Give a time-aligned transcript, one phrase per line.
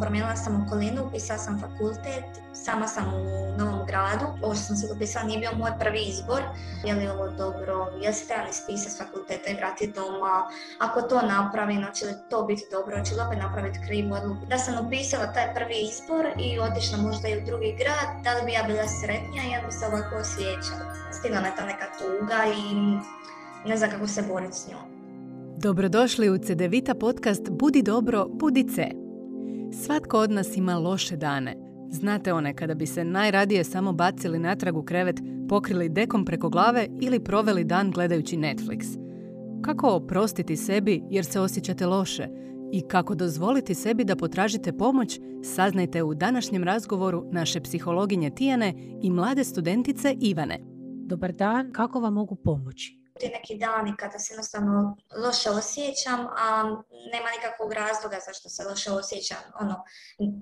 [0.00, 4.26] promijenila sam okolinu, upisala sam fakultet, sama sam u novom gradu.
[4.42, 6.42] Ovo što sam se upisala nije bio moj prvi izbor.
[6.84, 10.48] Je li ovo dobro, je se trebali ispisati s fakulteta i vratiti doma?
[10.78, 14.46] Ako to napravim, će li to biti dobro, hoće li opet napraviti krivu odluku?
[14.46, 18.42] Da sam upisala taj prvi izbor i otišla možda i u drugi grad, da li
[18.46, 20.84] bi ja bila sretnija i ja bi se ovako osjećala.
[21.16, 22.64] Stigla me ta neka tuga i
[23.68, 24.84] ne znam kako se boriti s njom.
[25.56, 28.66] Dobrodošli u CDVita podcast Budi dobro, budi.
[29.72, 31.56] Svatko od nas ima loše dane.
[31.90, 36.86] Znate one kada bi se najradije samo bacili natrag u krevet, pokrili dekom preko glave
[37.00, 38.98] ili proveli dan gledajući Netflix.
[39.62, 42.28] Kako oprostiti sebi jer se osjećate loše
[42.72, 49.10] i kako dozvoliti sebi da potražite pomoć, saznajte u današnjem razgovoru naše psihologinje Tijane i
[49.10, 50.58] mlade studentice Ivane.
[51.06, 52.99] Dobar dan, kako vam mogu pomoći?
[53.20, 56.62] Ti neki dani kada se jednostavno loše osjećam, a
[57.12, 59.42] nema nikakvog razloga zašto se loše osjećam.
[59.60, 59.84] Ono,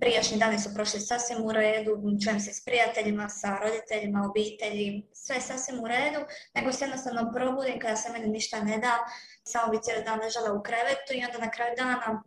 [0.00, 1.92] prijašnji dani su prošli sasvim u redu,
[2.24, 6.20] čujem se s prijateljima, sa roditeljima, obitelji, sve sasvim u redu,
[6.54, 8.94] nego se jednostavno probudim kada se meni ništa ne da,
[9.44, 12.22] samo bi cijeli dan ležala u krevetu i onda na kraju dana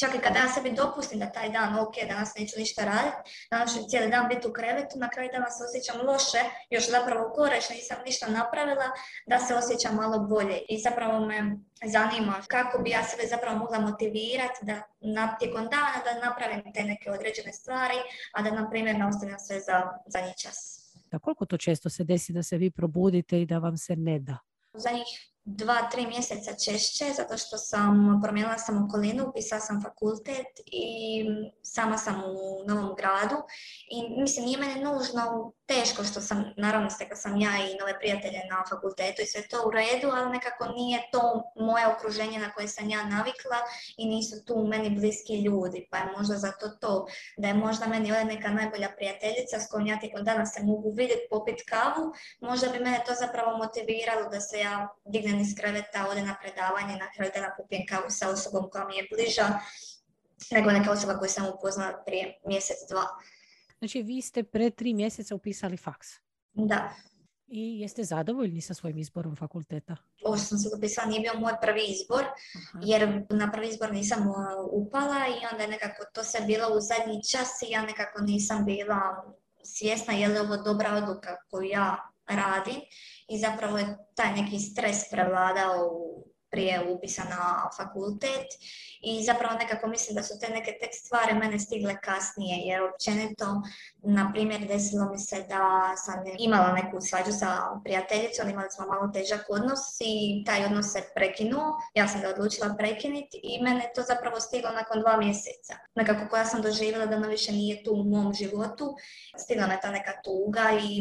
[0.00, 3.74] Čak i kada ja sebi dopustim da taj dan, ok, danas neću ništa raditi, danas
[3.74, 7.60] ću cijeli dan biti u krevetu, na kraju dana se osjećam loše, još zapravo gore
[7.60, 8.88] što nisam ništa napravila,
[9.26, 10.58] da se osjećam malo bolje.
[10.68, 11.38] I zapravo me
[11.84, 16.82] zanima kako bi ja sebe zapravo mogla motivirati da na, tijekom dana da napravim te
[16.84, 17.98] neke određene stvari,
[18.32, 20.58] a da, na primjer, ne ostavljam sve za, za čas.
[21.10, 24.18] Da koliko to često se desi da se vi probudite i da vam se ne
[24.18, 24.38] da?
[24.74, 30.46] Za njih dva, tri mjeseca češće, zato što sam promijenila sam okolinu, upisala sam fakultet
[30.66, 31.24] i
[31.62, 33.36] sama sam u novom gradu.
[33.90, 38.40] I mislim, nije meni nužno teško što sam, naravno stekla sam ja i nove prijatelje
[38.50, 42.68] na fakultetu i sve to u redu, ali nekako nije to moje okruženje na koje
[42.68, 43.58] sam ja navikla
[43.96, 47.06] i nisu tu meni bliski ljudi, pa je možda zato to
[47.36, 50.90] da je možda meni ovdje neka najbolja prijateljica s kojom ja tijekom dana se mogu
[50.90, 56.08] vidjeti, popit kavu, možda bi mene to zapravo motiviralo da se ja dignem iz kreveta,
[56.10, 59.46] ode na predavanje, na kraju dana popijem kavu sa osobom koja mi je bliža,
[60.50, 63.06] nego neka osoba koju sam upoznala prije mjesec, dva.
[63.78, 66.08] Znači, vi ste pre tri mjeseca upisali faks.
[66.52, 66.92] Da.
[67.52, 69.96] I jeste zadovoljni sa svojim izborom fakulteta?
[70.24, 72.24] Ovo što sam se upisala nije bio moj prvi izbor,
[72.82, 74.36] jer na prvi izbor nisam uh,
[74.72, 78.64] upala i onda je nekako to se bilo u zadnji čas i ja nekako nisam
[78.64, 82.80] bila svjesna je li ovo dobra odluka koju ja radim
[83.30, 85.90] i zapravo je taj neki stres prevladao
[86.50, 88.46] prije upisa na fakultet
[89.00, 93.46] i zapravo nekako mislim da su te neke tek stvari mene stigle kasnije jer općenito,
[94.02, 99.12] na primjer, desilo mi se da sam imala neku svađu sa prijateljicom, imali smo malo
[99.12, 104.02] težak odnos i taj odnos se prekinuo, ja sam ga odlučila prekinuti i mene to
[104.02, 105.74] zapravo stiglo nakon dva mjeseca.
[105.94, 108.96] Nekako koja sam doživjela da ona više nije tu u mom životu,
[109.38, 111.00] stigla me ta neka tuga i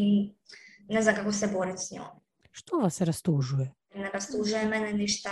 [0.90, 2.08] ne znam kako se boriti s njom.
[2.52, 3.74] Što vas rastužuje?
[3.96, 5.32] ne rastužuje mene ništa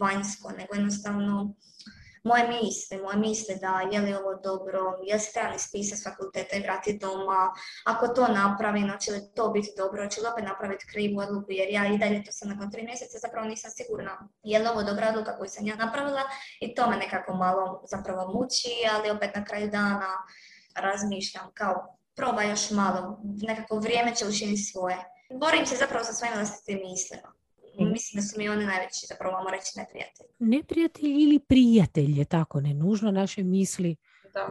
[0.00, 1.54] vanjsko, nego jednostavno
[2.24, 6.04] moje misli, moje misli da je li ovo dobro, je li se trebali ispisati s
[6.04, 7.52] fakulteta i vratiti doma,
[7.84, 11.68] ako to napravim, će li to biti dobro, će li opet napraviti krivu odluku, jer
[11.70, 15.08] ja i dalje to sam nakon tri mjeseca zapravo nisam sigurna je li ovo dobra
[15.08, 16.22] odluka koju sam ja napravila
[16.60, 20.12] i to me nekako malo zapravo muči, ali opet na kraju dana
[20.74, 24.96] razmišljam kao proba još malo, nekako vrijeme će učiniti svoje.
[25.40, 27.28] Borim se zapravo sa svojim vlastitim mislima.
[27.92, 30.30] Mislim da su mi oni najveći, zapravo vamo reći, neprijatelji.
[30.38, 33.96] Neprijatelji ili prijatelji, tako, ne nužno naše misli.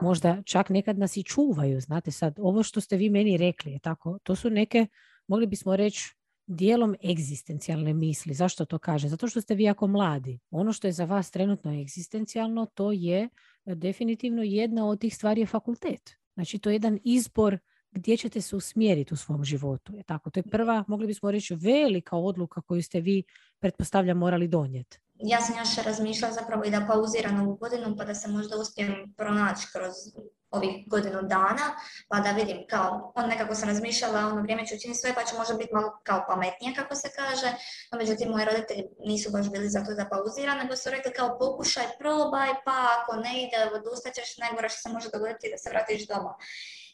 [0.01, 3.79] Možda čak nekad nas i čuvaju, znate sad, ovo što ste vi meni rekli, je
[3.79, 4.87] tako, to su neke,
[5.27, 6.15] mogli bismo reći,
[6.45, 8.33] dijelom egzistencijalne misli.
[8.33, 9.07] Zašto to kaže?
[9.07, 10.39] Zato što ste vi jako mladi.
[10.51, 13.29] Ono što je za vas trenutno egzistencijalno, to je
[13.65, 16.11] definitivno jedna od tih stvari je fakultet.
[16.39, 17.57] Znači, to je jedan izbor
[17.91, 19.95] gdje ćete se usmjeriti u svom životu.
[19.95, 20.29] Je tako?
[20.29, 23.23] To je prva, mogli bismo reći, velika odluka koju ste vi,
[23.59, 24.99] pretpostavljam, morali donijeti.
[25.19, 29.13] Ja sam još razmišljala zapravo i da pauziram ovu godinu pa da se možda uspijem
[29.17, 29.93] pronaći kroz
[30.51, 31.65] ovih godinu dana,
[32.07, 35.35] pa da vidim kao, on nekako sam razmišljala, ono vrijeme ću učiniti sve, pa će
[35.37, 37.49] možda biti malo kao pametnije, kako se kaže,
[37.91, 41.37] no međutim moji roditelji nisu baš bili za to da pauzira, nego su rekli kao
[41.39, 46.07] pokušaj, probaj, pa ako ne ide, odustaćeš, najgore što se može dogoditi da se vratiš
[46.07, 46.35] doma.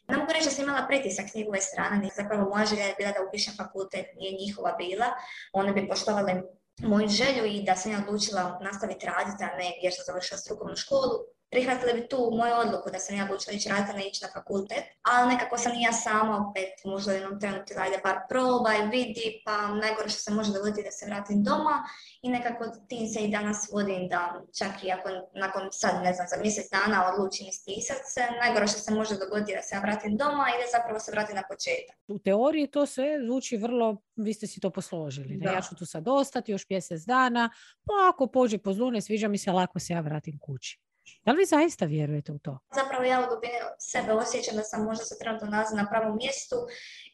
[0.08, 3.12] Ne mogu reći da sam imala pritisak s njegove strane, zapravo moja želja je bila
[3.12, 5.06] da upišem fakultet, nije njihova bila.
[5.54, 6.34] One bi poštovali
[6.78, 10.76] moju želju i da sam ja odlučila nastaviti raditi, a ne jer sam završila strukovnu
[10.76, 11.35] školu.
[11.52, 14.84] Prihvatili bi tu moju odluku da sam ja odlučila ići raditi, ne ići na fakultet,
[15.02, 19.42] ali nekako sam i ja sama opet možda u jednom trenutku ajde bar probaj, vidi,
[19.46, 21.76] pa najgore što se može dogoditi da se vratim doma
[22.22, 26.28] i nekako tim se i danas vodim da čak i ako nakon sad ne znam
[26.28, 30.18] za mjesec dana odlučim ispisat se, najgore što se može dogoditi da se ja vratim
[30.18, 31.96] doma i da zapravo se vratim na početak.
[32.08, 35.38] U teoriji to sve zvuči vrlo, vi ste si to posložili.
[35.38, 35.52] Da.
[35.52, 37.50] Ja ću tu sad ostati još mjesec dana,
[37.86, 40.80] pa ako pođe po zlu, ne sviđa mi se, lako se ja vratim kući.
[41.26, 42.60] Da li vi zaista vjerujete u to?
[42.76, 46.56] Zapravo ja u dubini sebe osjećam da sam možda se trenutno nalazi na pravom mjestu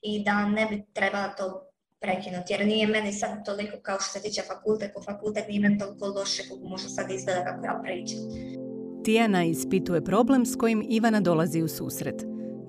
[0.01, 1.71] i da ne bi trebala to
[2.01, 5.77] prekinuti, jer nije meni sad toliko kao što se tiče fakultet, po fakultet nije meni
[5.77, 8.19] toliko loše kako možda sad izgleda kako ja pričam.
[9.05, 12.15] Tijana ispituje problem s kojim Ivana dolazi u susret.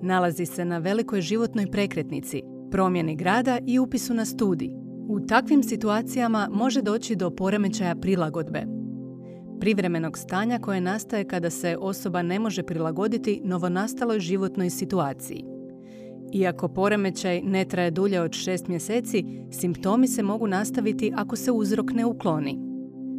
[0.01, 2.41] Nalazi se na velikoj životnoj prekretnici,
[2.71, 4.69] promjeni grada i upisu na studij.
[5.09, 8.63] U takvim situacijama može doći do poremećaja prilagodbe,
[9.63, 15.45] privremenog stanja koje nastaje kada se osoba ne može prilagoditi novonastaloj životnoj situaciji.
[16.33, 21.91] Iako poremećaj ne traje dulje od šest mjeseci, simptomi se mogu nastaviti ako se uzrok
[21.91, 22.59] ne ukloni.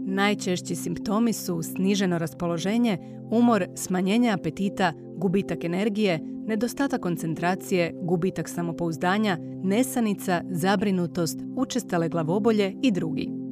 [0.06, 2.98] Najčešći simptomi su sniženo raspoloženje,
[3.30, 13.43] umor, smanjenje apetita, gubitak energije, nedostatak koncentracije, gubitak samopouzdanja, nesanica, zabrinutost, učestale glavobolje i drugi.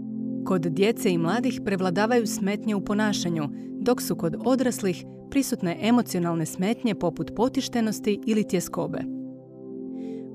[0.44, 3.48] Kod djece i mladih prevladavaju smetnje u ponašanju,
[3.80, 8.98] dok su kod odraslih prisutne emocionalne smetnje poput potištenosti ili tjeskobe.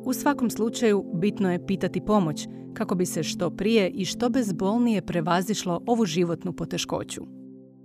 [0.06, 5.06] U svakom slučaju bitno je pitati pomoć kako bi se što prije i što bezbolnije
[5.06, 7.21] prevazišlo ovu životnu poteškoću.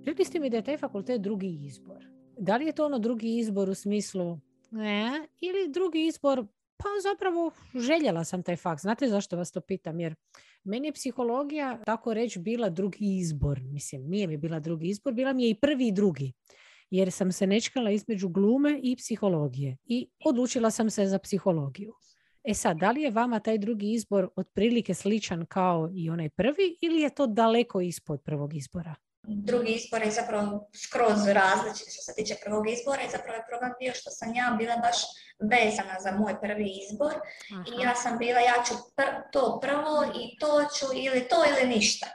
[0.05, 2.07] Rekli ste mi da je taj fakultet drugi izbor.
[2.39, 4.39] Da li je to ono drugi izbor u smislu
[4.71, 6.47] ne, ili drugi izbor
[6.77, 8.83] pa zapravo željela sam taj fakt.
[8.83, 10.01] Znate zašto vas to pitam?
[10.01, 10.15] Jer
[10.65, 13.61] meni je psihologija, tako reći, bila drugi izbor.
[13.61, 16.33] Mislim, nije mi bila drugi izbor, bila mi je i prvi i drugi.
[16.91, 19.77] Jer sam se nečkala između glume i psihologije.
[19.85, 21.95] I odlučila sam se za psihologiju.
[22.45, 26.77] E sad, da li je vama taj drugi izbor otprilike sličan kao i onaj prvi
[26.81, 28.95] ili je to daleko ispod prvog izbora?
[29.23, 33.73] Drugi izbor je zapravo skroz različit što se tiče prvog izbora i zapravo je problem
[33.81, 34.99] bio što sam ja bila baš
[35.39, 37.15] vezana za moj prvi izbor
[37.51, 38.75] i ja sam bila ja ću
[39.33, 42.07] to prvo i to ću ili to ili ništa.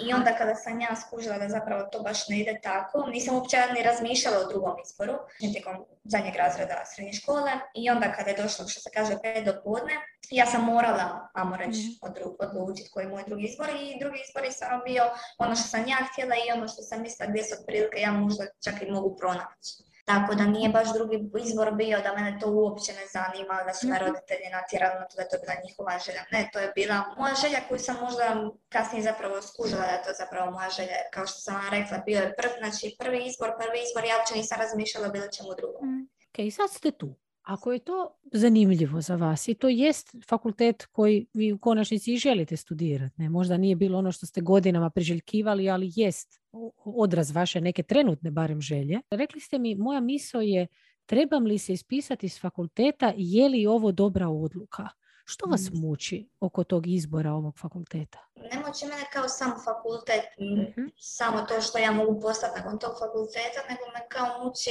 [0.00, 3.56] I onda kada sam ja skužila da zapravo to baš ne ide tako, nisam uopće
[3.74, 7.52] ni razmišljala o drugom izboru, tijekom zadnjeg razreda srednje škole.
[7.74, 9.94] I onda kada je došlo, što se kaže, pet do podne,
[10.30, 12.06] ja sam morala, ajmo reći, mm
[12.38, 13.68] odlučiti koji je moj drugi izbor.
[13.68, 15.02] I drugi izbor je samo bio
[15.38, 18.44] ono što sam ja htjela i ono što sam mislila gdje se otprilike ja možda
[18.64, 19.72] čak i mogu pronaći.
[20.10, 21.16] Tako da nije baš drugi
[21.46, 24.04] izbor bio da mene to uopće ne zanima, da su me mhm.
[24.04, 26.22] roditelji natjerali na to da je to bila njihova želja.
[26.34, 28.26] Ne, to je bila moja želja koju sam možda
[28.74, 30.96] kasnije zapravo skužila da je to zapravo moja želja.
[31.14, 34.34] Kao što sam vam rekla, bio je prv, znači prvi izbor, prvi izbor, ja uopće
[34.40, 35.82] nisam razmišljala o bilo čemu drugom.
[35.90, 36.02] Mm.
[36.28, 37.08] Ok, sad ste tu.
[37.46, 42.18] Ako je to zanimljivo za vas i to jest fakultet koji vi u konačnici i
[42.18, 43.28] želite studirati, ne?
[43.28, 46.40] možda nije bilo ono što ste godinama priželjkivali, ali jest
[46.84, 49.00] odraz vaše neke trenutne barem želje.
[49.10, 50.66] Rekli ste mi, moja misao je
[51.06, 54.88] trebam li se ispisati iz fakulteta, je li ovo dobra odluka?
[55.28, 55.80] Što vas mm.
[55.80, 58.18] muči oko tog izbora ovog fakulteta?
[58.34, 62.92] Ne muči mene kao sam fakultet, mm samo to što ja mogu postati nakon tog
[63.02, 64.70] fakulteta, nego me kao muči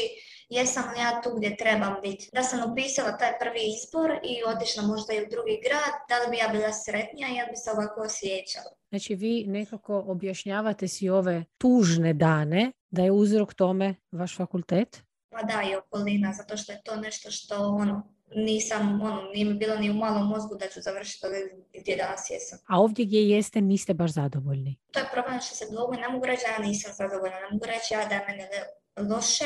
[0.50, 2.30] jesam li ja tu gdje trebam biti.
[2.34, 6.28] Da sam upisala taj prvi izbor i otišla možda i u drugi grad, da li
[6.32, 8.72] bi ja bila sretnija i ja bi se ovako osjećala.
[8.90, 15.04] Znači vi nekako objašnjavate si ove tužne dane da je uzrok tome vaš fakultet?
[15.30, 19.54] Pa da, i okolina, zato što je to nešto što ono, nisam, ono, nije mi
[19.54, 22.60] bilo ni u malom mozgu da ću završiti ovdje gdje danas jesam.
[22.68, 24.78] A ovdje gdje jeste niste baš zadovoljni?
[24.92, 27.66] To je problem što se blogu ne mogu reći da ja nisam zadovoljna, ne mogu
[27.66, 28.48] reći ja da je mene
[29.16, 29.46] loše,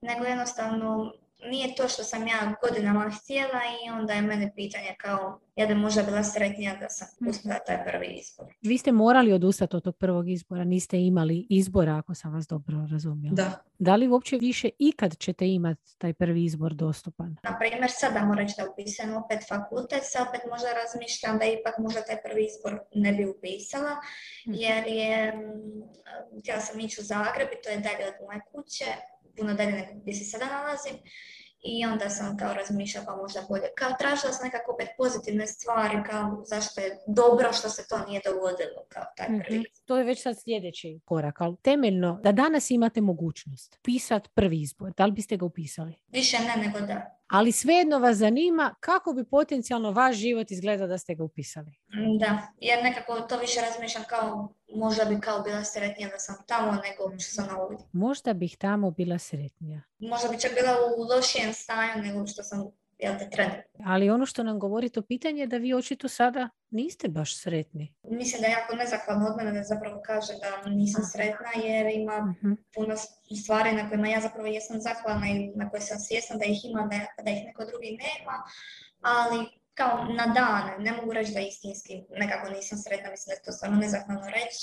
[0.00, 1.12] nego jednostavno
[1.42, 5.74] nije to što sam ja godinama htjela i onda je mene pitanje kao ja bi
[5.74, 7.30] možda bila sretnija da sam mhm.
[7.30, 8.46] uspjela taj prvi izbor.
[8.62, 12.76] Vi ste morali odustati od tog prvog izbora, niste imali izbora ako sam vas dobro
[12.90, 13.34] razumjela.
[13.34, 13.64] Da.
[13.78, 17.36] Da li uopće više ikad ćete imati taj prvi izbor dostupan?
[17.42, 22.00] Na primjer, sada moram da upisam opet fakultet, sad opet možda razmišljam da ipak možda
[22.02, 23.90] taj prvi izbor ne bi upisala,
[24.48, 24.54] mhm.
[24.54, 25.32] jer je,
[26.40, 28.84] htjela sam ići u Zagreb i to je dalje od moje kuće,
[29.36, 30.96] puno dalje nego gdje se sada nalazim.
[31.66, 33.64] I onda sam kao razmišljala pa možda bolje.
[33.76, 38.20] Kao tražila sam nekako opet pozitivne stvari, kao zašto je dobro što se to nije
[38.24, 39.58] dogodilo kao taj prvi.
[39.58, 44.60] mm To je već sad sljedeći korak, ali temeljno da danas imate mogućnost pisati prvi
[44.60, 45.94] izbor, da li biste ga upisali?
[46.08, 47.18] Više ne nego da.
[47.26, 51.72] Ali svejedno vas zanima kako bi potencijalno vaš život izgledao da ste ga upisali.
[52.18, 56.72] Da, jer nekako to više razmišljam kao možda bi kao bila sretnija da sam tamo
[56.72, 57.78] nego što sam ovdje.
[57.92, 59.82] Možda bih tamo bila sretnija.
[59.98, 64.42] Možda bi čak bila u lošijem stanju nego što sam jel te, Ali ono što
[64.42, 67.94] nam govori to pitanje je da vi očito sada niste baš sretni.
[68.02, 72.20] Mislim da je jako nezahvalno od mene da zapravo kaže da nisam sretna jer ima
[72.20, 72.52] mhm.
[72.74, 72.94] puno
[73.42, 76.82] stvari na kojima ja zapravo jesam zahvalna i na koje sam svjesna da ih ima,
[76.82, 78.36] da, da ih neko drugi nema,
[79.00, 83.44] ali kao na dane, ne mogu reći da istinski nekako nisam sretna, mislim da je
[83.44, 84.62] to stvarno nezahvalno reći,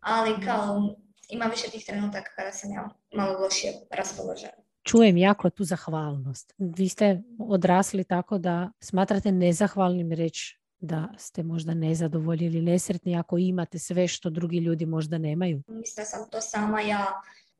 [0.00, 0.44] ali mhm.
[0.44, 0.94] kao
[1.28, 6.54] ima više tih trenutaka kada sam ja malo lošije raspoložena čujem jako tu zahvalnost.
[6.58, 13.38] Vi ste odrasli tako da smatrate nezahvalnim reći da ste možda nezadovoljni ili nesretni ako
[13.38, 15.62] imate sve što drugi ljudi možda nemaju?
[15.68, 17.06] Mislim da sam to sama ja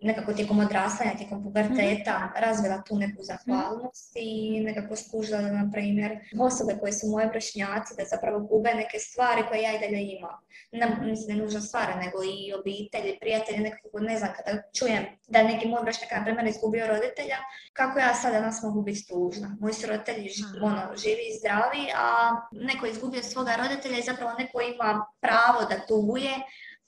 [0.02, 5.70] nekako tijekom odrastanja, tijekom puberteta mm razvila tu neku zahvalnost i nekako skužila da, na
[5.72, 10.02] primjer, osobe koje su moje vršnjaci, da zapravo gube neke stvari koje ja i dalje
[10.02, 10.38] imam.
[10.72, 15.42] Ne, mislim ne nužno stvari, nego i obitelji, prijatelji, nekako ne znam, kada čujem da
[15.42, 17.36] neki moj vršnjak, na primjer, izgubio roditelja,
[17.72, 19.56] kako ja sada danas mogu biti tužna.
[19.60, 20.30] Moji su roditelji
[20.62, 22.06] ono, živi i zdravi, a
[22.52, 26.32] neko izgubio svoga roditelja i zapravo neko ima pravo da tuguje,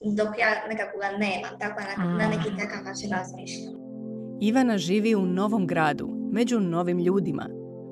[0.00, 3.74] dok ja nekako ga nemam, tako na, na neki takav način razmišljam.
[4.40, 7.48] Ivana živi u novom gradu, među novim ljudima.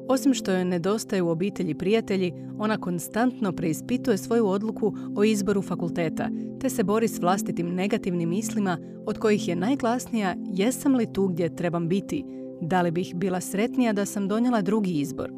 [0.09, 6.29] Osim što joj nedostaje u obitelji prijatelji, ona konstantno preispituje svoju odluku o izboru fakulteta,
[6.61, 11.57] te se bori s vlastitim negativnim mislima, od kojih je najglasnija jesam li tu gdje
[11.57, 12.25] trebam biti,
[12.61, 15.31] da li bih bila sretnija da sam donijela drugi izbor.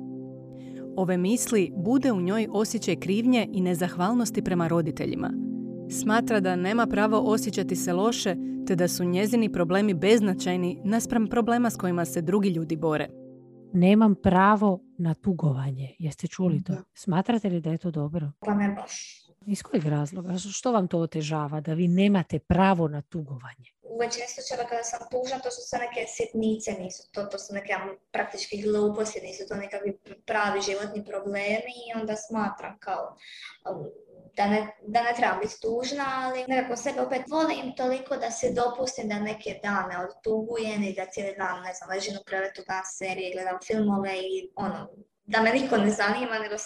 [0.97, 5.33] Ove misli bude u njoj osjećaj krivnje i nezahvalnosti prema roditeljima–
[5.91, 8.37] Smatra da nema pravo osjećati se loše,
[8.67, 13.09] te da su njezini problemi beznačajni naspram problema s kojima se drugi ljudi bore.
[13.73, 15.95] Nemam pravo na tugovanje.
[15.99, 16.73] Jeste čuli to?
[16.95, 18.33] Smatrate li da je to dobro?
[18.41, 19.24] Pa ne baš.
[19.47, 20.35] Iz kojeg razloga?
[20.53, 21.61] Što vam to otežava?
[21.61, 23.71] Da vi nemate pravo na tugovanje?
[23.83, 27.55] U većini slučajeva kada sam tužna, to su sve neke sitnice, nisu to, to su
[27.55, 27.73] neke
[28.13, 33.17] praktički gluposti, nisu to nekakvi pravi životni problemi i onda smatram kao
[34.37, 38.53] da ne, da ne trebam biti tužna, ali nekako sebe opet volim toliko da se
[38.53, 42.85] dopustim da neke dane odtugujem i da cijeli dan, ne znam, ležim u krevetu, gledam
[42.99, 44.89] serije, gledam filmove i ono,
[45.25, 46.59] da me niko ne zanima, nego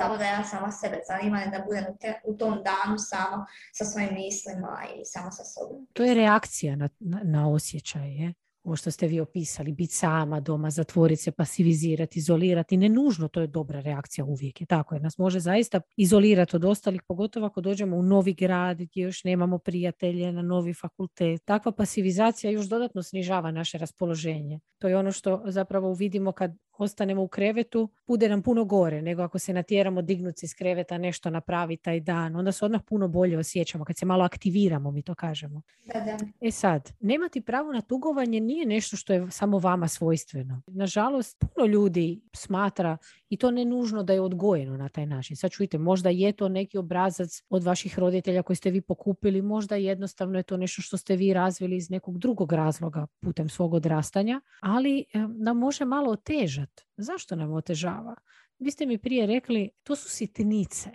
[0.00, 3.84] samo da ja sama sebe zanima da budem u, te, u tom danu samo sa
[3.84, 5.86] svojim mislima i samo sa sobom.
[5.92, 8.34] To je reakcija na, na, na osjećaj, je?
[8.64, 13.40] ovo što ste vi opisali, biti sama doma, zatvoriti se, pasivizirati, izolirati, ne nužno to
[13.40, 14.60] je dobra reakcija uvijek.
[14.60, 18.78] Je tako, jer nas može zaista izolirati od ostalih, pogotovo ako dođemo u novi grad
[18.78, 21.44] gdje još nemamo prijatelje na novi fakultet.
[21.44, 24.60] Takva pasivizacija još dodatno snižava naše raspoloženje.
[24.78, 29.22] To je ono što zapravo vidimo kad ostanemo u krevetu, bude nam puno gore nego
[29.22, 32.36] ako se natjeramo dignuti iz kreveta, nešto napraviti taj dan.
[32.36, 35.62] Onda se odmah puno bolje osjećamo kad se malo aktiviramo, mi to kažemo.
[35.86, 36.18] Da, da.
[36.40, 40.62] E sad, nemati pravo na tugovanje nije nešto što je samo vama svojstveno.
[40.66, 42.96] Nažalost, puno ljudi smatra
[43.28, 45.36] i to ne nužno da je odgojeno na taj način.
[45.36, 49.76] Sad čujte, možda je to neki obrazac od vaših roditelja koji ste vi pokupili, možda
[49.76, 54.40] jednostavno je to nešto što ste vi razvili iz nekog drugog razloga putem svog odrastanja,
[54.60, 56.69] ali nam može malo otežati.
[56.96, 58.14] Zašto nam otežava?
[58.58, 60.90] Vi ste mi prije rekli, to su sitnice.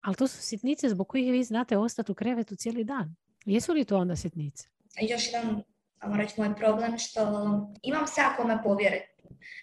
[0.00, 3.16] Ali to su sitnice zbog kojih vi znate ostati u krevetu cijeli dan.
[3.44, 4.68] Jesu li to onda sitnice?
[5.10, 5.62] Još jedan,
[6.18, 7.20] reći, moj problem što
[7.82, 9.10] imam se ako me povjeriti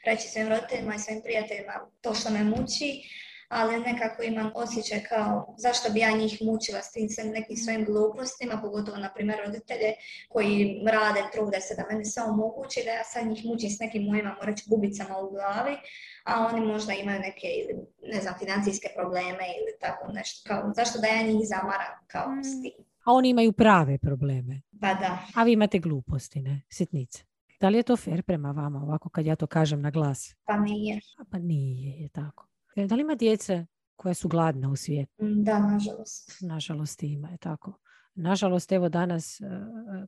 [0.06, 3.02] reći svojim roditeljima i svojim prijateljima to što me muči,
[3.48, 8.62] ali nekako imam osjećaj kao zašto bi ja njih mučila s tim nekim svojim glupostima,
[8.62, 9.94] pogotovo na primjer roditelje
[10.30, 14.04] koji rade, trude se da meni sve omogući, da ja sad njih mučim s nekim
[14.04, 15.76] mojima, reći, bubicama u glavi,
[16.26, 17.48] a oni možda imaju neke,
[18.14, 20.50] ne znam, financijske probleme ili tako nešto.
[20.50, 22.62] Kao, zašto da ja njih zamaram kao s mm.
[22.62, 22.78] tim?
[23.06, 24.62] A oni imaju prave probleme.
[24.82, 25.18] Pa da.
[25.36, 26.62] A vi imate gluposti, ne?
[26.70, 27.24] Sitnice.
[27.60, 30.36] Da li je to fair prema vama ovako kad ja to kažem na glas?
[30.46, 31.00] Pa nije.
[31.32, 32.47] pa nije, je tako.
[32.78, 33.66] E, da li ima djece
[33.96, 35.26] koja su gladne u svijetu?
[35.26, 36.38] Mm, da, nažalost.
[36.42, 37.74] Nažalost ima, je tako.
[38.16, 39.44] Nažalost, evo danas e,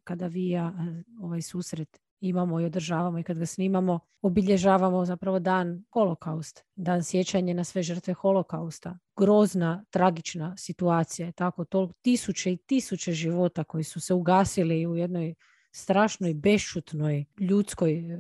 [0.03, 5.39] kada vi ja e, ovaj susret imamo i održavamo i kad ga snimamo, obilježavamo zapravo
[5.39, 8.97] dan holokaust, dan sjećanja na sve žrtve holokausta.
[9.17, 14.95] Grozna, tragična situacija je tako, to tisuće i tisuće života koji su se ugasili u
[14.95, 15.33] jednoj
[15.71, 18.19] strašnoj, bešutnoj ljudskoj e,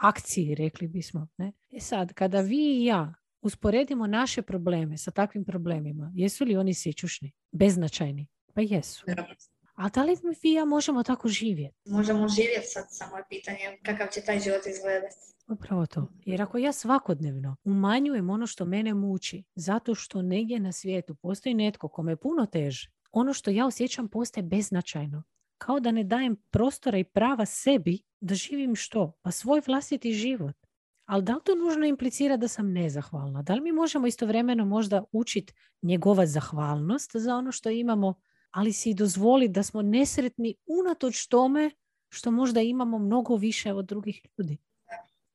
[0.00, 1.28] akciji, rekli bismo.
[1.36, 1.52] Ne?
[1.70, 6.74] E sad, kada vi i ja usporedimo naše probleme sa takvim problemima, jesu li oni
[6.74, 8.26] sičušni, beznačajni?
[8.54, 9.04] Pa jesu.
[9.74, 11.76] A da li mi vi ja možemo tako živjeti?
[11.84, 15.16] Možemo živjeti sad, samo je pitanje kakav će taj život izgledati.
[15.48, 16.08] Upravo to.
[16.24, 21.54] Jer ako ja svakodnevno umanjujem ono što mene muči, zato što negdje na svijetu postoji
[21.54, 25.22] netko kome je puno teže, ono što ja osjećam postaje beznačajno.
[25.58, 29.12] Kao da ne dajem prostora i prava sebi da živim što?
[29.22, 30.56] Pa svoj vlastiti život.
[31.10, 33.42] Ali da li to nužno implicira da sam nezahvalna?
[33.42, 35.52] Da li mi možemo istovremeno možda učiti
[35.82, 38.14] njegova zahvalnost za ono što imamo,
[38.50, 41.70] ali si i dozvoliti da smo nesretni unatoč tome
[42.08, 44.58] što možda imamo mnogo više od drugih ljudi?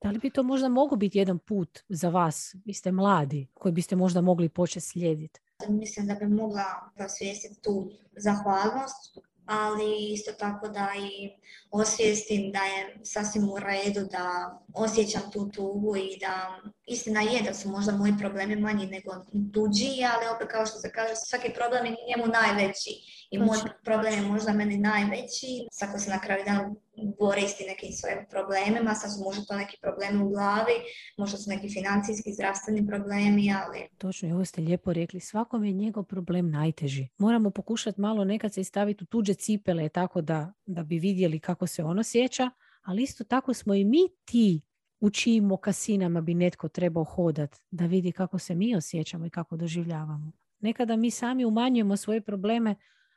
[0.02, 3.72] Da li bi to možda mogao biti jedan put za vas, vi ste mladi, koji
[3.72, 5.40] biste možda mogli početi slijediti?
[5.68, 6.64] Mislim da bi mogla
[6.94, 11.30] prosvijestiti tu zahvalnost ali isto tako da i
[11.70, 17.54] osvijestim da je sasvim u redu da osjećam tu tugu i da istina je da
[17.54, 19.10] su možda moji problemi manji nego
[19.54, 24.14] tuđi, ali opet kao što se kaže svaki problem je njemu najveći i moj problem
[24.14, 25.66] je možda meni najveći.
[25.72, 26.74] Svako se na kraju dana
[27.18, 30.76] bori isti nekim svojim problemima, sad su možda to neki problemi u glavi,
[31.16, 33.88] možda su neki financijski, zdravstveni problemi, ali...
[33.98, 37.08] Točno, ovo ste lijepo rekli, svakom je njegov problem najteži.
[37.18, 41.66] Moramo pokušati malo nekad se staviti u tuđe cipele tako da, da bi vidjeli kako
[41.66, 42.50] se ono sjeća,
[42.82, 44.60] ali isto tako smo i mi ti
[45.00, 49.56] u čijim mokasinama bi netko trebao hodat da vidi kako se mi osjećamo i kako
[49.56, 50.32] doživljavamo.
[50.60, 52.74] Nekada mi sami umanjujemo svoje probleme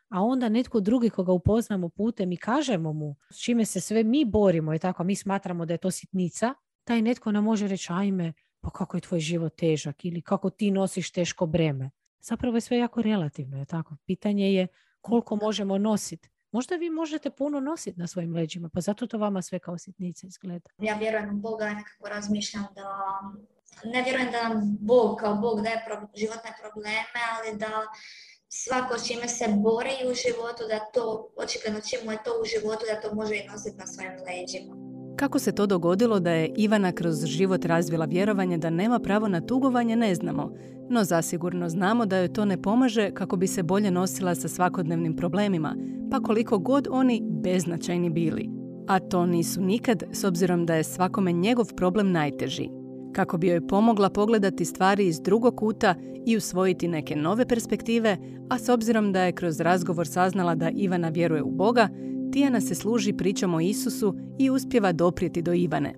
[0.09, 4.25] a onda netko drugi koga upoznamo putem i kažemo mu s čime se sve mi
[4.25, 8.33] borimo i tako, mi smatramo da je to sitnica, taj netko nam može reći ajme,
[8.61, 11.89] pa kako je tvoj život težak ili kako ti nosiš teško breme.
[12.19, 13.95] Zapravo je sve jako relativno, je tako?
[14.05, 14.67] Pitanje je
[15.01, 16.29] koliko možemo nositi.
[16.51, 20.27] Možda vi možete puno nositi na svojim leđima, pa zato to vama sve kao sitnica
[20.27, 20.69] izgleda.
[20.77, 23.19] Ja vjerujem u Boga nekako razmišljam da
[23.83, 25.85] ne vjerujem da nam Bog kao Bog daje
[26.15, 27.67] životne probleme, ali da
[28.49, 32.83] svako s čime se bori u životu, da to, očigledno čemu je to u životu,
[32.91, 34.73] da to može i nositi na svojim leđima.
[35.15, 39.41] Kako se to dogodilo da je Ivana kroz život razvila vjerovanje da nema pravo na
[39.41, 40.53] tugovanje ne znamo,
[40.89, 45.15] no zasigurno znamo da joj to ne pomaže kako bi se bolje nosila sa svakodnevnim
[45.15, 45.75] problemima,
[46.11, 48.49] pa koliko god oni beznačajni bili.
[48.87, 52.78] A to nisu nikad, s obzirom da je svakome njegov problem najteži
[53.13, 58.17] kako bi joj pomogla pogledati stvari iz drugog kuta i usvojiti neke nove perspektive,
[58.49, 61.89] a s obzirom da je kroz razgovor saznala da Ivana vjeruje u Boga,
[62.31, 65.93] Tijana se služi pričom o Isusu i uspjeva doprijeti do Ivane.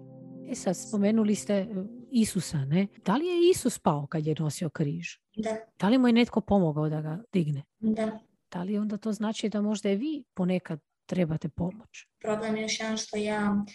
[0.49, 1.67] E sad, spomenuli ste e,
[2.11, 2.87] Isusa, ne?
[3.05, 5.07] Da li je Isus pao kad je nosio križ?
[5.35, 5.57] Da.
[5.79, 7.63] Da li mu je netko pomogao da ga digne?
[7.79, 8.19] Da.
[8.51, 12.07] Da li onda to znači da možda i vi ponekad trebate pomoć?
[12.21, 13.65] Problem je još jedan što ja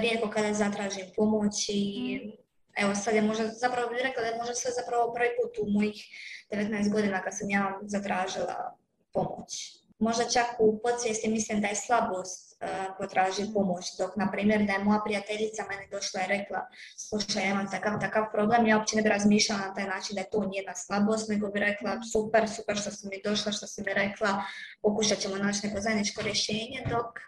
[0.00, 2.43] rijetko kada zatražim pomoć i mm
[2.76, 5.70] evo sad je možda, zapravo bih rekla da je možda sve zapravo prvi put u
[5.70, 6.04] mojih
[6.50, 8.76] 19 godina kad sam ja zatražila
[9.12, 9.84] pomoć.
[9.98, 14.72] Možda čak u podsvijesti mislim da je slabost uh, potraži pomoć, dok na primjer da
[14.72, 18.96] je moja prijateljica meni došla i rekla slušaj, ja imam takav, takav problem, ja uopće
[18.96, 22.48] ne bi razmišljala na taj način da je to njena slabost, nego bi rekla super,
[22.48, 24.42] super što si mi došla, što si mi rekla,
[24.82, 27.18] pokušat ćemo naći neko zajedničko rješenje, dok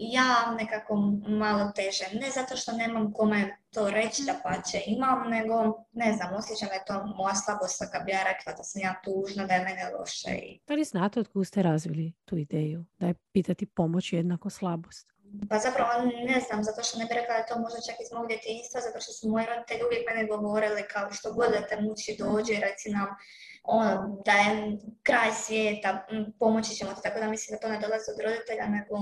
[0.00, 0.96] ja nekako
[1.28, 2.04] malo teže.
[2.20, 6.74] Ne zato što nemam kome to reći da pače imam, nego ne znam, osjećam da
[6.74, 9.90] je to moja slabost kad bi ja rekla da sam ja tužna, da je mene
[9.98, 10.30] loše.
[10.30, 10.60] I...
[10.66, 12.84] Da li znate od ste razvili tu ideju?
[12.98, 15.10] Da je pitati pomoć jednako slabost?
[15.48, 15.90] Pa zapravo
[16.28, 18.98] ne znam, zato što ne bih rekla da to možda čak iz mog djetinjstva, zato
[19.00, 22.88] što su moji roditelji uvijek mene govorili kao što god da te muči dođe, reci
[22.96, 23.08] nam
[23.62, 26.06] ono, da je kraj svijeta,
[26.38, 28.94] pomoći ćemo ti, tako da mislim da to ne dolazi od roditelja, nego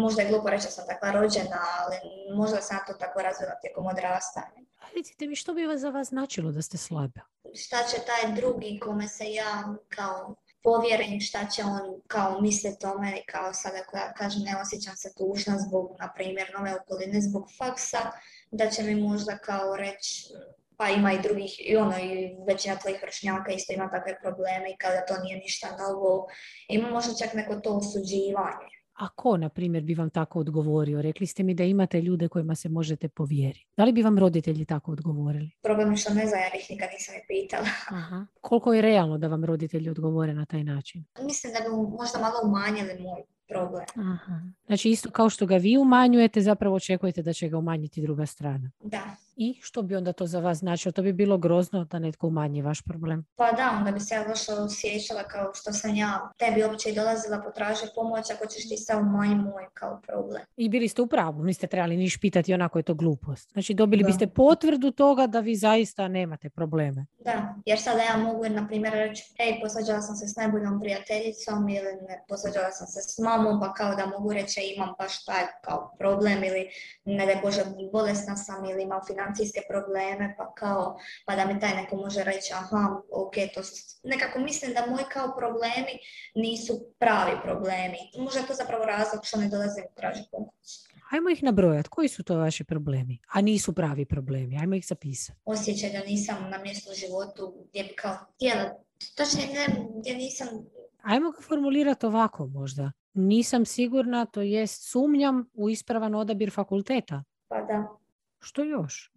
[0.00, 1.96] možda je glupo reći da sam takva rođena, ali
[2.36, 4.64] možda sam to tako razvila tijekom odrastanja.
[4.96, 7.20] Recite mi, što bi vas za vas značilo da ste slabe?
[7.54, 12.98] Šta će taj drugi kome se ja kao povjerim šta će on kao misliti o
[12.98, 17.20] meni, kao sada ako ja kažem ne osjećam se tužna zbog, na primjer, nove okoline,
[17.20, 17.98] zbog faksa,
[18.50, 20.28] da će mi možda kao reći
[20.76, 24.76] pa ima i drugih, i ono, i većina tvojih vršnjaka isto ima takve probleme i
[24.76, 26.26] kada to nije ništa novo.
[26.68, 28.68] Ima možda čak neko to osuđivanje.
[28.94, 31.02] A ko, na primjer, bi vam tako odgovorio?
[31.02, 33.66] Rekli ste mi da imate ljude kojima se možete povjeriti.
[33.76, 35.50] Da li bi vam roditelji tako odgovorili?
[35.62, 37.66] Problem je što ne znam, ja ih nikad nisam je pitala.
[37.90, 38.26] Aha.
[38.40, 41.04] Koliko je realno da vam roditelji odgovore na taj način?
[41.22, 43.84] Mislim da bi možda malo umanjili moj problem.
[43.96, 44.40] Aha.
[44.66, 48.70] Znači isto kao što ga vi umanjujete, zapravo očekujete da će ga umanjiti druga strana.
[48.82, 49.16] Da.
[49.36, 50.92] I što bi onda to za vas značilo?
[50.92, 53.24] To bi bilo grozno da netko umanji vaš problem.
[53.36, 56.94] Pa da, onda bi se ja loše osjećala kao što sam ja tebi uopće i
[56.94, 60.42] dolazila potražiti pomoć ako ćeš ti samo umanji moj kao problem.
[60.56, 63.52] I bili ste u pravu, niste trebali niš pitati onako je to glupost.
[63.52, 67.06] Znači dobili biste potvrdu toga da vi zaista nemate probleme.
[67.18, 71.68] Da, jer sada ja mogu na primjer reći, ej, posvađala sam se s najboljom prijateljicom
[71.68, 75.42] ili ne, posvađala sam se s mamom, pa kao da mogu reći imam baš taj
[75.64, 76.68] kao problem ili
[77.04, 81.74] ne da Bože bolesna sam ili imam financijske probleme, pa kao, pa da mi taj
[81.76, 83.60] neko može reći, aha, ok, to
[84.02, 85.94] nekako mislim da moji kao problemi
[86.34, 87.98] nisu pravi problemi.
[88.18, 90.84] Možda je to zapravo razlog što ne dolazim tražiti pomoć.
[91.10, 91.88] Ajmo ih nabrojati.
[91.88, 93.18] Koji su to vaši problemi?
[93.32, 94.58] A nisu pravi problemi.
[94.58, 95.38] Ajmo ih zapisati.
[95.44, 98.74] Osjećaj da nisam na mjestu u životu gdje bi kao htjela.
[99.16, 99.66] Točnije ne,
[99.98, 100.48] gdje nisam...
[101.02, 102.92] Ajmo ga formulirati ovako možda.
[103.14, 107.24] Nisam sigurna, to jest sumnjam u ispravan odabir fakulteta.
[107.48, 108.03] Pa da.
[108.44, 109.12] Što još?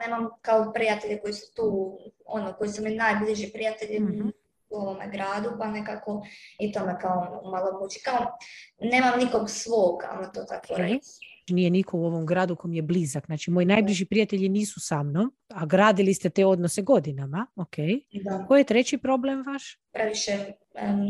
[0.00, 4.32] Nemam kao prijatelji koji su tu, ono, koji su mi najbliži prijatelji mm
[4.70, 6.26] u ovome gradu, pa nekako
[6.58, 8.00] i to me kao malo muči.
[8.04, 8.38] Kao,
[8.80, 11.10] nemam nikog svog, ali to tako reći.
[11.48, 13.26] Nije niko u ovom gradu kom je blizak.
[13.26, 17.46] Znači, moji najbliži prijatelji nisu sa mnom, a gradili ste te odnose godinama.
[17.56, 17.76] Ok.
[18.12, 18.44] Da.
[18.48, 19.80] Koji je treći problem vaš?
[19.92, 20.52] Previše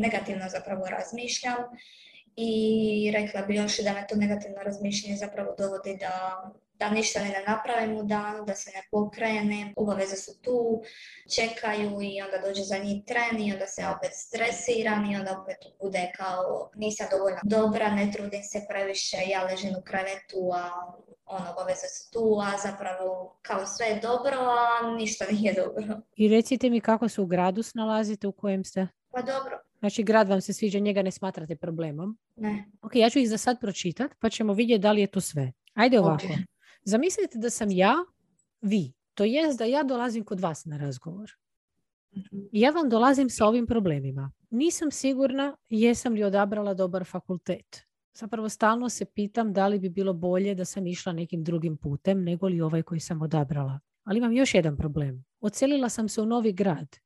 [0.01, 1.57] negativno zapravo razmišljam
[2.37, 6.43] i rekla bi još da me to negativno razmišljanje zapravo dovodi da
[6.79, 10.83] da ništa ne napravim u danu, da se ne pokrene, obaveze su tu,
[11.35, 15.57] čekaju i onda dođe za njih tren i onda se opet stresiram i onda opet
[15.83, 20.71] bude kao nisam dovoljno dobra, ne trudim se previše, ja ležim u krevetu, a
[21.27, 26.01] ono, obaveze su tu, a zapravo kao sve je dobro, a ništa nije dobro.
[26.17, 28.89] I recite mi kako se u gradu snalazite u kojem ste?
[29.11, 29.59] Pa dobro.
[29.79, 32.19] Znači grad vam se sviđa, njega ne smatrate problemom?
[32.37, 32.65] Ne.
[32.83, 35.53] Ok, ja ću ih za sad pročitati pa ćemo vidjeti da li je to sve.
[35.75, 36.27] Ajde ovako.
[36.88, 37.94] Zamislite da sam ja,
[38.61, 38.92] vi.
[39.14, 41.31] To jest da ja dolazim kod vas na razgovor.
[42.53, 44.33] Ja vam dolazim sa ovim problemima.
[44.51, 47.83] Nisam sigurna jesam li odabrala dobar fakultet.
[48.14, 52.25] Zapravo stalno se pitam da li bi bilo bolje da sam išla nekim drugim putem
[52.25, 53.81] nego li ovaj koji sam odabrala.
[54.05, 55.25] Ali imam još jedan problem.
[55.40, 56.96] Ocelila sam se u novi grad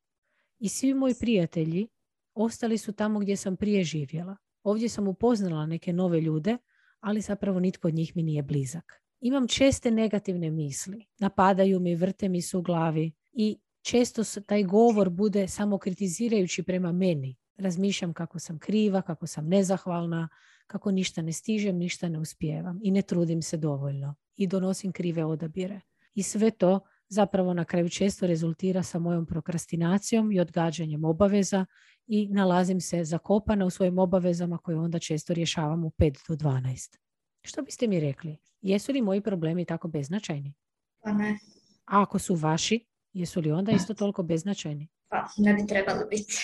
[0.58, 1.88] i svi moji prijatelji
[2.34, 4.36] ostali su tamo gdje sam prije živjela.
[4.62, 6.58] Ovdje sam upoznala neke nove ljude,
[7.00, 8.99] ali zapravo nitko od njih mi nije blizak.
[9.20, 11.06] Imam česte negativne misli.
[11.18, 16.92] Napadaju mi, vrte mi se u glavi i često taj govor bude samo kritizirajući prema
[16.92, 17.36] meni.
[17.56, 20.28] Razmišljam kako sam kriva, kako sam nezahvalna,
[20.66, 25.24] kako ništa ne stižem, ništa ne uspijevam i ne trudim se dovoljno i donosim krive
[25.24, 25.80] odabire.
[26.14, 31.66] I sve to zapravo na kraju često rezultira sa mojom prokrastinacijom i odgađanjem obaveza
[32.06, 36.99] i nalazim se zakopana u svojim obavezama koje onda često rješavam u 5 do 12.
[37.42, 38.36] Što biste mi rekli?
[38.62, 40.54] Jesu li moji problemi tako beznačajni?
[41.02, 41.38] Pa ne.
[41.84, 44.88] A ako su vaši, jesu li onda isto toliko beznačajni?
[45.08, 46.34] Pa ne bi trebali biti.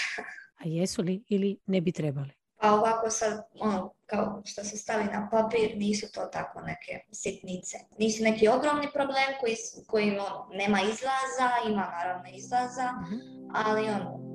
[0.57, 2.31] A jesu li ili ne bi trebali?
[2.61, 7.77] Pa ovako sad, ono, kao što se stavi na papir, nisu to tako neke sitnice.
[7.99, 9.55] Nisu neki ogromni problem koji,
[9.87, 13.17] koji ono, nema izlaza, ima naravno izlaza, mhm.
[13.55, 14.27] ali ono...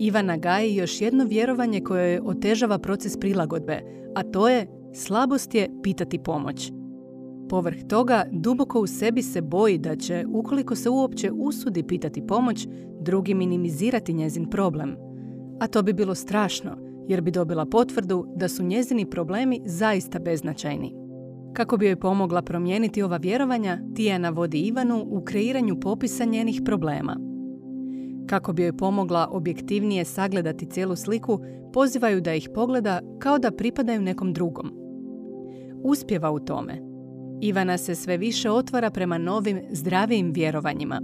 [0.00, 3.82] Ivana gaji još jedno vjerovanje koje otežava proces prilagodbe,
[4.14, 6.72] a to je slabost je pitati pomoć.
[7.48, 12.68] Povrh toga, duboko u sebi se boji da će, ukoliko se uopće usudi pitati pomoć,
[13.00, 14.96] drugi minimizirati njezin problem.
[15.60, 16.76] A to bi bilo strašno,
[17.08, 20.94] jer bi dobila potvrdu da su njezini problemi zaista beznačajni.
[21.52, 27.16] Kako bi joj pomogla promijeniti ova vjerovanja, Tijana vodi Ivanu u kreiranju popisa njenih problema.
[28.26, 31.40] Kako bi joj pomogla objektivnije sagledati cijelu sliku,
[31.72, 34.85] pozivaju da ih pogleda kao da pripadaju nekom drugom.
[35.86, 36.82] Uspjeva u tome.
[37.42, 41.00] Ivana se sve više otvara prema novim, zdravijim vjerovanjima.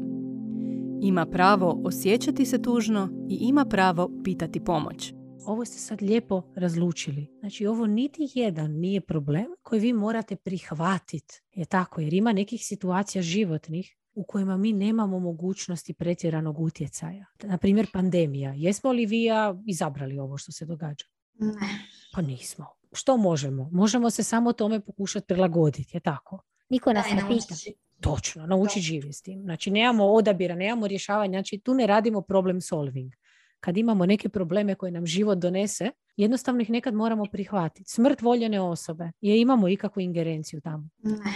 [1.02, 5.12] Ima pravo osjećati se tužno i ima pravo pitati pomoć
[5.46, 7.26] ovo ste sad lijepo razlučili.
[7.40, 11.42] Znači ovo niti jedan nije problem koji vi morate prihvatiti.
[11.54, 17.26] Je tako, jer ima nekih situacija životnih u kojima mi nemamo mogućnosti pretjeranog utjecaja.
[17.42, 18.52] Na primjer pandemija.
[18.56, 21.06] Jesmo li vi ja izabrali ovo što se događa?
[21.38, 21.86] Ne.
[22.12, 22.81] Pa nismo.
[22.92, 23.68] Što možemo?
[23.72, 26.42] Možemo se samo tome pokušati prilagoditi, je tako?
[26.68, 27.54] Niko nas ne pita.
[28.00, 29.42] Točno, nauči živjeti s tim.
[29.42, 31.38] Znači, nemamo odabira, nemamo rješavanja.
[31.38, 33.12] Znači, tu ne radimo problem solving
[33.62, 37.90] kad imamo neke probleme koje nam život donese, jednostavno ih nekad moramo prihvatiti.
[37.90, 40.88] Smrt voljene osobe, je imamo ikakvu ingerenciju tamo.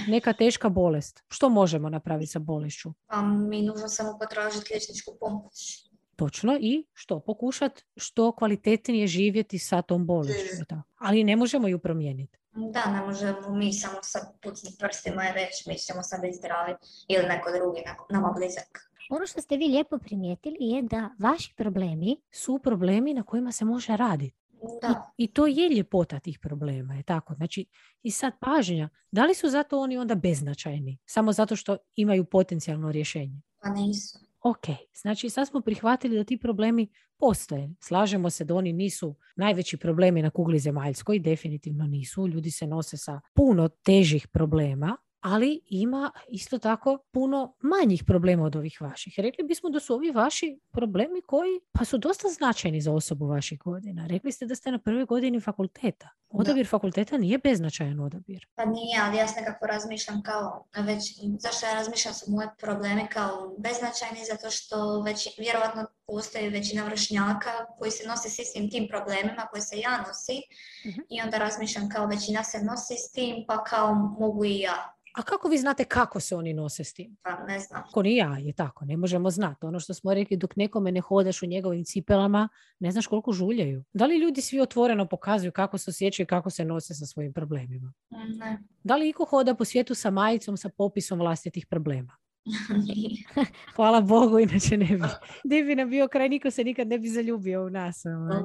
[0.09, 1.23] Neka teška bolest.
[1.29, 2.92] Što možemo napraviti sa bolešću?
[3.07, 5.86] Pa mi nužno samo potražiti liječničku pomoć.
[6.16, 7.20] Točno i što?
[7.20, 10.64] Pokušati što kvalitetnije živjeti sa tom bolešću.
[10.98, 12.38] Ali ne možemo ju promijeniti.
[12.52, 16.74] Da, ne možemo mi samo sa pucnim prstima i reći mi ćemo sad biti zdravi
[17.09, 18.90] ili neko drugi nama blizak.
[19.11, 23.64] Ono što ste vi lijepo primijetili je da vaši problemi su problemi na kojima se
[23.64, 24.37] može raditi.
[24.83, 25.12] Da.
[25.18, 27.35] I, I, to je ljepota tih problema, je tako?
[27.35, 27.66] Znači,
[28.02, 30.98] i sad pažnja, da li su zato oni onda beznačajni?
[31.07, 33.42] Samo zato što imaju potencijalno rješenje?
[33.62, 34.18] Pa nisu.
[34.49, 37.71] Ok, znači sad smo prihvatili da ti problemi postoje.
[37.81, 42.27] Slažemo se da oni nisu najveći problemi na kugli zemaljskoj, definitivno nisu.
[42.29, 48.57] Ljudi se nose sa puno težih problema, ali ima isto tako puno manjih problema od
[48.57, 49.15] ovih vaših.
[49.19, 53.59] Rekli bismo da su ovi vaši problemi koji pa su dosta značajni za osobu vaših
[53.59, 54.07] godina.
[54.07, 56.09] Rekli ste da ste na prvoj godini fakulteta.
[56.29, 58.47] Odabir fakulteta nije beznačajan odabir.
[58.55, 61.03] Pa nije, ali ja se nekako razmišljam kao, već,
[61.39, 67.51] zašto ja razmišljam su moje problemi kao beznačajni, zato što već vjerovatno postoji većina vršnjaka
[67.79, 70.41] koji se nose s istim tim problemima koji se ja nosi
[70.89, 71.01] mhm.
[71.11, 74.96] i onda razmišljam kao većina se nosi s tim, pa kao mogu i ja.
[75.16, 77.16] A kako vi znate kako se oni nose s tim?
[77.22, 77.83] Pa ne znam.
[77.92, 79.66] Ko ni ja je tako, ne možemo znati.
[79.66, 82.48] Ono što smo rekli, dok nekome ne hodaš u njegovim cipelama,
[82.79, 83.85] ne znaš koliko žuljaju.
[83.92, 87.33] Da li ljudi svi otvoreno pokazuju kako se osjećaju i kako se nose sa svojim
[87.33, 87.92] problemima?
[88.11, 88.62] Ne.
[88.85, 92.16] Da li iko hoda po svijetu sa majicom, sa popisom vlastitih problema?
[93.77, 95.03] Hvala Bogu, inače ne bi.
[95.45, 98.05] Gdje bi nam bio kraj, niko se nikad ne bi zaljubio u nas.
[98.07, 98.43] Ovaj,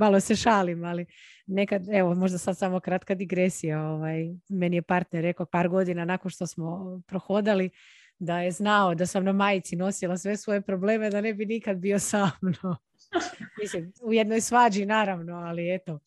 [0.00, 1.06] malo se šalim, ali
[1.46, 3.82] nekad, evo, možda sad samo kratka digresija.
[3.82, 7.70] Ovaj, meni je partner rekao par godina nakon što smo prohodali
[8.18, 11.76] da je znao da sam na majici nosila sve svoje probleme, da ne bi nikad
[11.76, 12.76] bio sa mnom.
[13.62, 15.98] Mislim, u jednoj svađi naravno, ali eto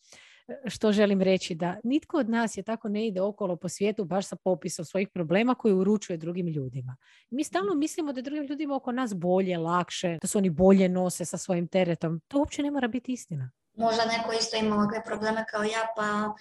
[0.66, 4.28] što želim reći, da nitko od nas je tako ne ide okolo po svijetu baš
[4.28, 6.98] sa popisom svojih problema koji uručuje drugim ljudima.
[7.30, 11.26] Mi stalno mislimo da drugim ljudima oko nas bolje, lakše, da su oni bolje nose
[11.26, 12.22] sa svojim teretom.
[12.28, 13.52] To uopće ne mora biti istina.
[13.74, 16.34] Možda neko isto ima ovakve probleme kao ja, pa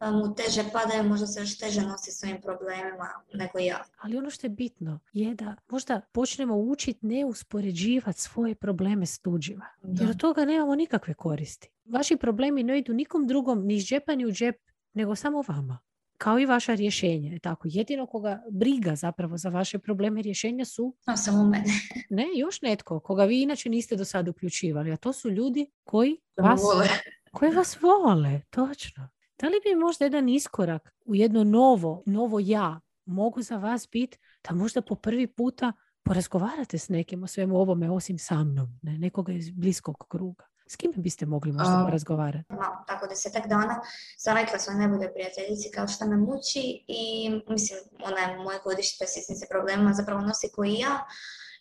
[0.00, 3.84] mu teže padaju, možda se još teže nosi svojim problemima nego ja.
[3.98, 9.18] Ali ono što je bitno je da možda počnemo učiti ne uspoređivati svoje probleme s
[9.18, 9.66] tuđima.
[9.82, 11.70] Jer od toga nemamo nikakve koristi.
[11.84, 14.56] Vaši problemi ne idu nikom drugom, ni iz džepa ni u džep,
[14.92, 15.78] nego samo vama.
[16.18, 17.38] Kao i vaša rješenja.
[17.42, 20.94] Tako, jedino koga briga zapravo za vaše probleme rješenja su...
[21.04, 21.72] A samo mene.
[22.10, 24.92] ne, još netko koga vi inače niste do sada uključivali.
[24.92, 26.88] A to su ljudi koji vas, vole.
[27.32, 28.40] koji vas vole.
[28.50, 29.08] Točno.
[29.38, 34.18] Da li bi možda jedan iskorak u jedno novo, novo ja mogu za vas biti
[34.48, 35.72] da možda po prvi puta
[36.02, 38.98] porazgovarate s nekim o svemu ovome osim sa mnom, ne?
[38.98, 40.44] nekoga iz bliskog kruga?
[40.68, 42.52] S kim biste mogli možda porazgovarati?
[42.52, 43.80] Malo, tako desetak dana
[44.18, 49.06] sam rekla svoj najbolje prijateljici kao što me muči i mislim, ona je moje godište
[49.06, 51.06] se problema zapravo nosi koji ja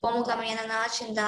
[0.01, 1.27] pomogla mi je na način da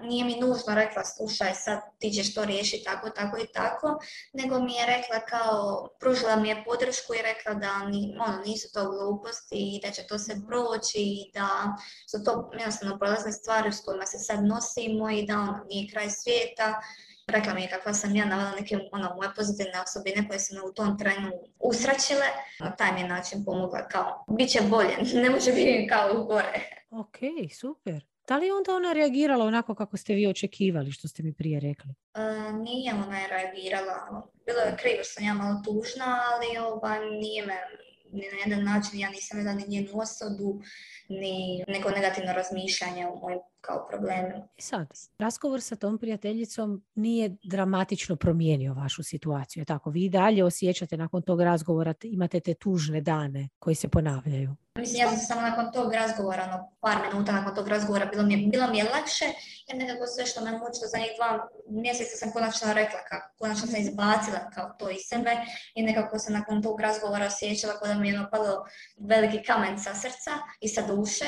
[0.00, 3.98] nije mi nužno rekla slušaj sad ti ćeš to riješiti tako, tako i tako,
[4.32, 8.72] nego mi je rekla kao, pružila mi je podršku i rekla da ni, ono, nisu
[8.72, 11.76] to gluposti i da će to se proći i da
[12.10, 16.10] su to jednostavno prolazne stvari s kojima se sad nosimo i da ono nije kraj
[16.10, 16.80] svijeta.
[17.26, 20.60] Rekla mi je kakva sam ja navela neke ono, moje pozitivne osobine koje su me
[20.62, 21.30] u tom trenu
[21.60, 22.26] usračile.
[22.60, 26.84] Na taj mi je način pomogla kao, bit će bolje, ne može biti kao gore.
[26.90, 27.16] Ok,
[27.60, 28.04] super.
[28.28, 31.90] Da li onda ona reagirala onako kako ste vi očekivali, što ste mi prije rekli?
[32.14, 34.28] E, nije ona je reagirala.
[34.46, 37.54] Bilo je krivo što sam ja malo tužna, ali ovaj, nije me
[38.12, 40.60] ni na jedan način, ja nisam vedala ni njenu osudu,
[41.08, 44.28] ni neko negativno razmišljanje o mojim kao problemu.
[44.28, 44.86] I e sad,
[45.18, 49.64] razgovor sa tom prijateljicom nije dramatično promijenio vašu situaciju.
[49.64, 54.56] Tako, vi dalje osjećate nakon tog razgovora, imate te tužne dane koji se ponavljaju.
[54.78, 58.34] Mislim, ja sam samo nakon tog razgovora, ono, par minuta nakon tog razgovora, bilo mi
[58.34, 59.24] je, bilo mi je lakše,
[59.68, 63.66] jer nekako sve što me mučilo za njih dva mjeseca sam konačno rekla, kako, konačno
[63.66, 65.30] sam izbacila kao to iz sebe
[65.74, 68.64] i nekako se nakon tog razgovora osjećala kao da mi je napalo
[68.96, 71.26] veliki kamen sa srca i sa duše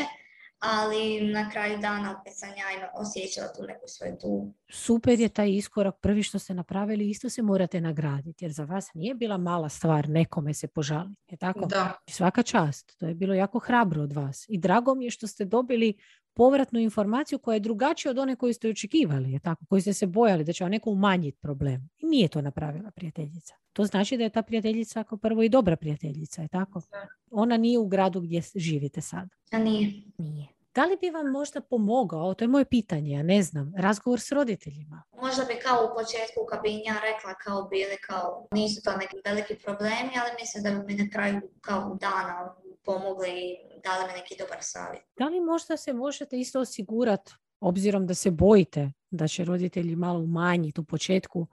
[0.64, 4.52] ali na kraju dana opet sam ja osjećala tu neku svoju tu.
[4.70, 8.94] Super je taj iskorak, prvi što ste napravili, isto se morate nagraditi, jer za vas
[8.94, 11.34] nije bila mala stvar nekome se požaliti.
[11.34, 11.66] Je tako?
[11.66, 11.92] Da.
[12.08, 14.46] Svaka čast, to je bilo jako hrabro od vas.
[14.48, 15.94] I drago mi je što ste dobili
[16.34, 20.06] povratnu informaciju koja je drugačija od one koju ste očekivali, je tako, koji ste se
[20.06, 21.90] bojali da će vam neko umanjiti problem.
[21.98, 23.54] I nije to napravila prijateljica.
[23.72, 26.82] To znači da je ta prijateljica kao prvo i dobra prijateljica, je tako?
[27.30, 29.28] Ona nije u gradu gdje živite sad.
[29.52, 29.92] A nije.
[30.18, 30.53] Nije.
[30.74, 34.32] Da li bi vam možda pomogao, to je moje pitanje, ja ne znam, razgovor s
[34.32, 35.02] roditeljima?
[35.22, 39.16] Možda bi kao u početku kad bi ja rekla kao bili kao nisu to neki
[39.24, 44.12] veliki problemi, ali mislim da bi mi na kraju kao dana pomogli i dali mi
[44.12, 45.02] neki dobar savjet.
[45.18, 50.18] Da li možda se možete isto osigurati obzirom da se bojite da će roditelji malo
[50.18, 51.46] umanjiti u početku,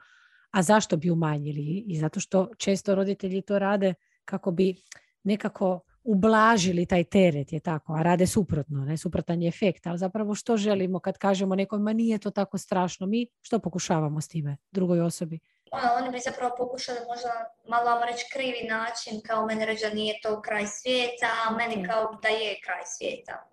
[0.51, 1.83] a zašto bi umanjili?
[1.87, 3.93] I zato što često roditelji to rade
[4.25, 4.75] kako bi
[5.23, 10.35] nekako ublažili taj teret, je tako, a rade suprotno, ne, suprotan je efekt, ali zapravo
[10.35, 14.57] što želimo kad kažemo nekom, ma nije to tako strašno, mi što pokušavamo s time
[14.71, 15.39] drugoj osobi?
[15.71, 17.29] Ono, oni bi zapravo pokušali možda
[17.69, 21.87] malo vam reći krivi način, kao meni reći da nije to kraj svijeta, a meni
[21.87, 23.47] kao da je kraj svijeta.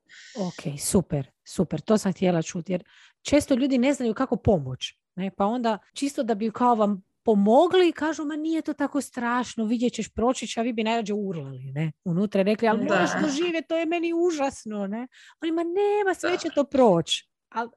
[0.47, 2.85] Ok, super, super, to sam htjela čuti, jer
[3.23, 4.95] često ljudi ne znaju kako pomoć.
[5.15, 5.31] Ne?
[5.37, 9.65] Pa onda čisto da bi kao vam pomogli i kažu, ma nije to tako strašno,
[9.65, 11.93] vidjet ćeš proći, a vi bi najrađe urlali, ne?
[12.05, 15.09] Unutra rekli, ali moraš doživjeti, to je meni užasno, ne?
[15.43, 17.29] Oni, ma nema, sve će to proći.
[17.49, 17.71] Ali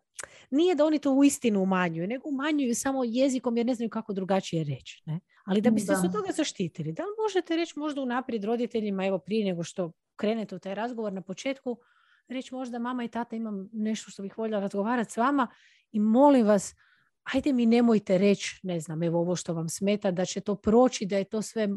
[0.51, 4.13] nije da oni to u istinu umanjuju, nego umanjuju samo jezikom jer ne znaju kako
[4.13, 5.03] drugačije reći.
[5.05, 5.19] Ne?
[5.45, 9.19] Ali da biste se od toga zaštitili, da li možete reći možda unaprijed roditeljima, evo
[9.19, 11.77] prije nego što krenete u taj razgovor na početku,
[12.27, 15.47] reći možda mama i tata imam nešto što bih voljela razgovarati s vama
[15.91, 16.75] i molim vas,
[17.23, 21.05] ajde mi nemojte reći, ne znam, evo ovo što vam smeta, da će to proći,
[21.05, 21.67] da je to sve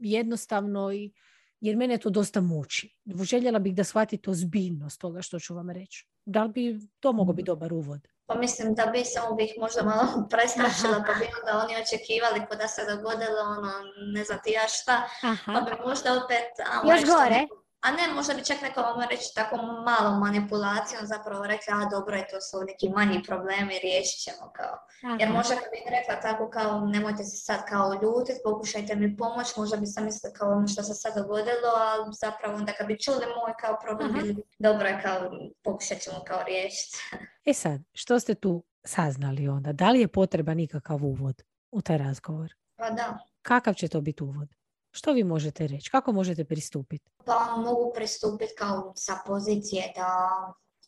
[0.00, 1.12] jednostavno i
[1.60, 2.96] jer mene to dosta muči.
[3.22, 6.08] Željela bih da shvatite ozbiljnost toga što ću vam reći.
[6.24, 8.08] Da li bi to mogao biti dobar uvod?
[8.26, 12.56] Pa mislim da bi samo bih možda malo prestrašila, pa bi onda oni očekivali ko
[12.56, 13.72] da se dogodilo ono,
[14.14, 15.52] ne znam ti ja šta, Aha.
[15.54, 16.48] pa bi možda opet...
[16.90, 17.46] Još gore?
[17.80, 22.16] A ne, možda bi čak neko vam reći tako malom manipulacijom zapravo rekla, a dobro
[22.16, 24.74] je, to su neki manji problemi, riješit ćemo kao.
[25.20, 29.56] Jer možda kad bih rekla tako kao, nemojte se sad kao ljutiti, pokušajte mi pomoć,
[29.56, 32.98] možda bi sam mislila kao ono što se sad dogodilo, a zapravo onda kad bi
[32.98, 34.26] čuli moj kao problem, Aha.
[34.58, 35.30] dobro je kao,
[35.62, 36.98] pokušat ćemo kao riješiti.
[37.44, 39.72] E sad, što ste tu saznali onda?
[39.72, 42.54] Da li je potreba nikakav uvod u taj razgovor?
[42.76, 43.18] Pa da.
[43.42, 44.57] Kakav će to biti uvod?
[44.98, 45.90] Što vi možete reći?
[45.90, 47.10] Kako možete pristupiti?
[47.24, 50.30] Pa mogu pristupiti kao sa pozicije da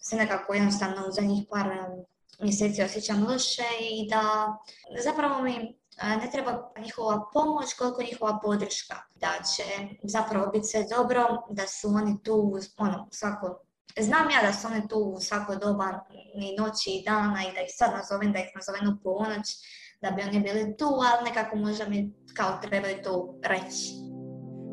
[0.00, 1.66] se nekako jednostavno u zadnjih par
[2.40, 4.22] mjeseci osjećam loše i da
[5.04, 5.52] zapravo mi
[6.02, 8.96] ne treba njihova pomoć koliko njihova podrška.
[9.14, 9.64] Da će
[10.02, 13.60] zapravo biti sve dobro, da su oni tu ono, svako
[13.98, 16.00] Znam ja da su oni tu u svako doba
[16.34, 19.46] i noći i dana i da ih sad nazovem, da ih nazovem u ponoć,
[20.02, 23.92] da bi oni bili tu, ali nekako možda mi kao trebaju to reći.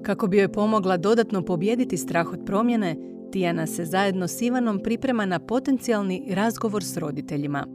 [0.06, 2.96] Kako bi joj pomogla dodatno pobijediti strah od promjene,
[3.32, 7.68] Tijana se zajedno s Ivanom priprema na potencijalni razgovor s roditeljima.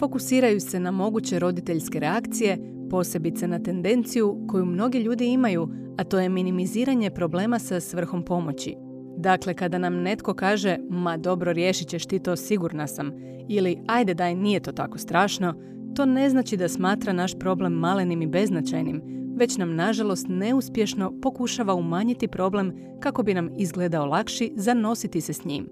[0.00, 2.58] Fokusiraju se na moguće roditeljske reakcije,
[2.90, 8.74] posebice na tendenciju koju mnogi ljudi imaju, a to je minimiziranje problema sa svrhom pomoći.
[9.16, 13.12] Dakle, kada nam netko kaže, ma dobro, riješit ćeš ti to, sigurna sam,
[13.48, 15.54] ili ajde daj, nije to tako strašno,
[15.94, 19.02] to ne znači da smatra naš problem malenim i beznačajnim,
[19.36, 25.32] već nam nažalost neuspješno pokušava umanjiti problem kako bi nam izgledao lakši za nositi se
[25.32, 25.68] s njim.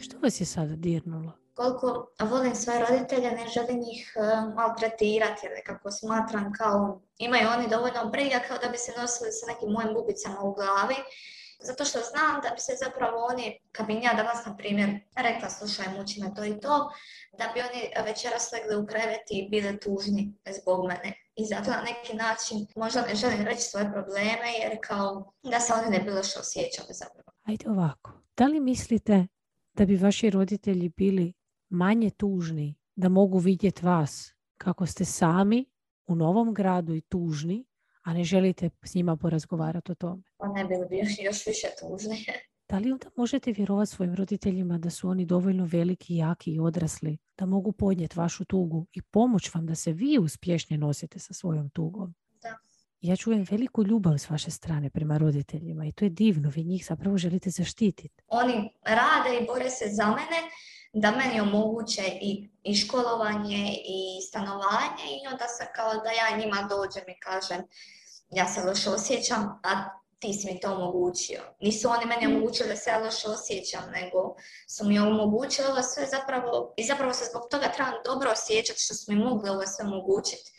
[0.00, 1.32] Što vas je sada dirnulo?
[1.54, 4.20] Koliko volim svoje roditelje, ne želim ih e,
[4.54, 9.46] maltretirati, jer kako smatram kao imaju oni dovoljno briga kao da bi se nosili sa
[9.46, 10.96] nekim mojim bubicama u glavi
[11.68, 15.50] zato što znam da bi se zapravo oni, kad bi ja danas, na primjer, rekla
[15.50, 16.90] slušaj, muči me to i to,
[17.38, 21.10] da bi oni večeras legli u krevet i bili tužni zbog mene.
[21.36, 25.72] I zato na neki način možda ne želim reći svoje probleme jer kao da se
[25.72, 27.30] oni ne bilo što osjećali zapravo.
[27.42, 29.26] Ajde ovako, da li mislite
[29.74, 31.32] da bi vaši roditelji bili
[31.68, 35.70] manje tužni da mogu vidjeti vas kako ste sami
[36.06, 37.64] u novom gradu i tužni
[38.04, 40.22] a ne želite s njima porazgovarati o tome.
[40.36, 42.26] Pa ne bi bio još više tužni.
[42.68, 47.18] Da li onda možete vjerovati svojim roditeljima da su oni dovoljno veliki, jaki i odrasli
[47.38, 51.70] da mogu podnijeti vašu tugu i pomoć vam da se vi uspješnije nosite sa svojom
[51.70, 52.14] tugom?
[52.42, 52.58] Da.
[53.00, 56.86] Ja čujem veliku ljubav s vaše strane prema roditeljima i to je divno, vi njih
[56.86, 58.22] zapravo želite zaštititi.
[58.26, 60.50] Oni rade i bore se za mene
[60.94, 66.68] da meni omoguće i, i školovanje i stanovanje i onda se kao da ja njima
[66.68, 67.62] dođem i kažem
[68.30, 69.70] ja se loše osjećam, a
[70.18, 71.40] ti si mi to omogućio.
[71.60, 72.36] Nisu oni meni mm.
[72.36, 74.34] omogućili da se ja loše osjećam, nego
[74.68, 78.94] su mi omogućili ovo sve zapravo, i zapravo se zbog toga trebam dobro osjećati što
[78.94, 80.50] su mi mogli ovo sve omogućiti.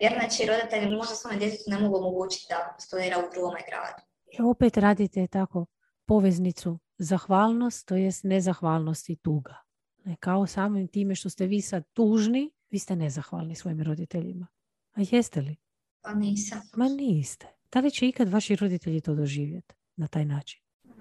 [0.00, 4.02] Jer znači roditelji možda svome djetetu ne mogu omogućiti da studira u drugome gradu.
[4.30, 5.66] I opet radite tako
[6.06, 9.54] poveznicu zahvalnost, to jest nezahvalnost i tuga.
[10.04, 14.46] Ne, kao samim time što ste vi sad tužni, vi ste nezahvalni svojim roditeljima.
[14.92, 15.56] A jeste li?
[16.02, 16.60] Pa nisam.
[16.76, 17.46] Ma niste.
[17.72, 20.60] Da li će ikad vaši roditelji to doživjeti na taj način?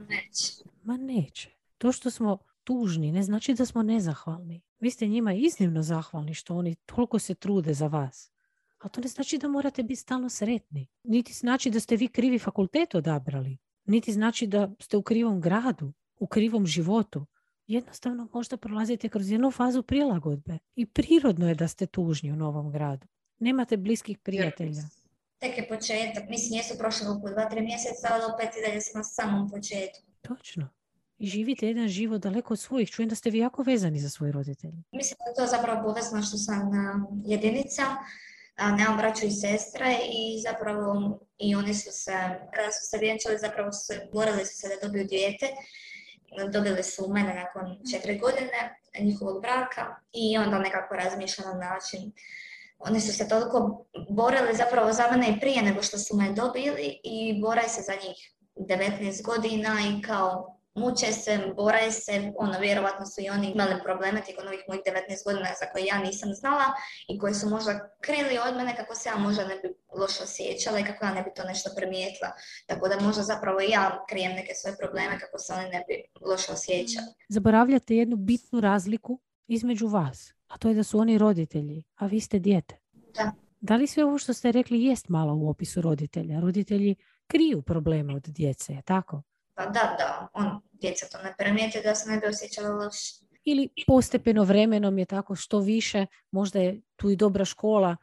[0.10, 0.54] Neće.
[0.84, 1.50] Ma neće.
[1.78, 4.62] To što smo tužni ne znači da smo nezahvalni.
[4.80, 8.32] Vi ste njima iznimno zahvalni što oni toliko se trude za vas.
[8.80, 10.88] A to ne znači da morate biti stalno sretni.
[11.04, 13.58] Niti znači da ste vi krivi fakultet odabrali.
[13.86, 17.26] Niti znači da ste u krivom gradu, u krivom životu
[17.74, 20.58] jednostavno možda prolazite kroz jednu fazu prilagodbe.
[20.76, 23.08] I prirodno je da ste tužni u novom gradu.
[23.40, 24.82] Nemate bliskih prijatelja.
[25.40, 26.30] Tek je početak.
[26.30, 30.02] Mislim, jesu prošle oko dva, tri mjeseca, ali opet i dalje sam na samom početku.
[30.22, 30.70] Točno.
[31.18, 32.90] I živite jedan život daleko od svojih.
[32.90, 34.84] Čujem da ste vi jako vezani za svoje roditelje.
[34.92, 36.72] Mislim da je to zapravo povezano što sam
[37.26, 37.84] jedinica,
[38.56, 42.12] a nemam braću i sestre i zapravo i oni su se,
[42.54, 45.48] kada su se vjenčali, zapravo su se, borili su se da dobiju dijete.
[46.52, 52.12] Dobili su mene nakon četiri godine njihovog braka i onda nekako razmišljam na način
[52.80, 57.00] oni su se toliko borili zapravo za mene i prije nego što su me dobili
[57.04, 63.06] i bore se za njih 19 godina i kao muče se, bore se, ono, vjerovatno
[63.06, 66.66] su i oni imali probleme tijekom ovih mojih 19 godina za koje ja nisam znala
[67.08, 69.68] i koji su možda krili od mene kako se ja možda ne bi
[70.00, 72.32] loše osjećala i kako ja ne bi to nešto primijetila.
[72.66, 75.96] Tako da možda zapravo i ja krijem neke svoje probleme kako se oni ne bi
[76.30, 77.08] loše osjećali.
[77.30, 82.20] Zaboravljate jednu bitnu razliku između vas, a to je da su oni roditelji, a vi
[82.20, 82.78] ste dijete.
[83.16, 83.32] Da.
[83.60, 86.40] Da li sve ovo što ste rekli jest malo u opisu roditelja?
[86.40, 86.96] Roditelji
[87.28, 89.22] kriju probleme od djece, je tako?
[89.62, 93.26] Pa da, da, on, djeca to ne primijete da se ne bi osjećala loše.
[93.44, 97.98] Ili postepeno vremenom je tako što više, možda je tu i dobra škola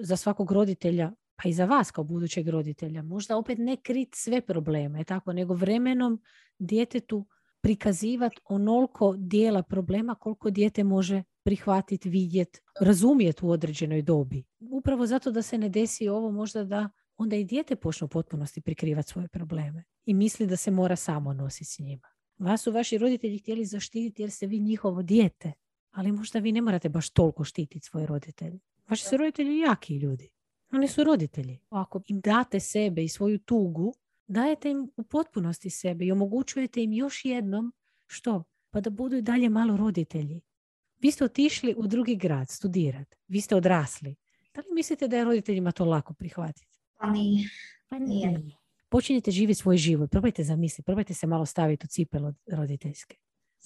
[0.00, 3.02] za svakog roditelja, pa i za vas kao budućeg roditelja.
[3.02, 6.22] Možda opet ne krit sve probleme, tako, nego vremenom
[6.58, 7.26] djetetu
[7.60, 14.44] prikazivati onoliko dijela problema koliko dijete može prihvatiti, vidjeti, razumjeti u određenoj dobi.
[14.70, 16.88] Upravo zato da se ne desi ovo možda da
[17.18, 21.32] onda i dijete počne u potpunosti prikrivati svoje probleme i misli da se mora samo
[21.32, 22.08] nositi s njima.
[22.38, 25.52] Vas su vaši roditelji htjeli zaštititi jer ste vi njihovo dijete,
[25.90, 28.58] ali možda vi ne morate baš toliko štititi svoje roditelje.
[28.88, 30.28] Vaši su roditelji jaki ljudi.
[30.72, 31.58] Oni su roditelji.
[31.70, 33.94] Ako im date sebe i svoju tugu,
[34.26, 37.72] dajete im u potpunosti sebe i omogućujete im još jednom
[38.06, 38.44] što?
[38.70, 40.40] Pa da budu i dalje malo roditelji.
[40.98, 43.16] Vi ste otišli u drugi grad studirati.
[43.28, 44.16] Vi ste odrasli.
[44.54, 46.67] Da li mislite da je roditeljima to lako prihvatiti?
[46.98, 47.48] Pa nije.
[47.88, 48.42] Pa nije.
[48.88, 50.10] Počinjete živjeti svoj život.
[50.10, 50.86] Probajte zamisliti.
[50.86, 53.16] Probajte se malo staviti u cipelo roditeljske.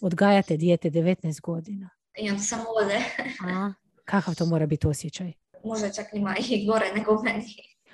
[0.00, 1.90] Odgajate dijete 19 godina.
[2.18, 2.98] I on samo ode.
[3.46, 3.72] A?
[4.04, 5.32] Kakav to mora biti osjećaj?
[5.64, 7.44] Možda čak ima i gore nego meni.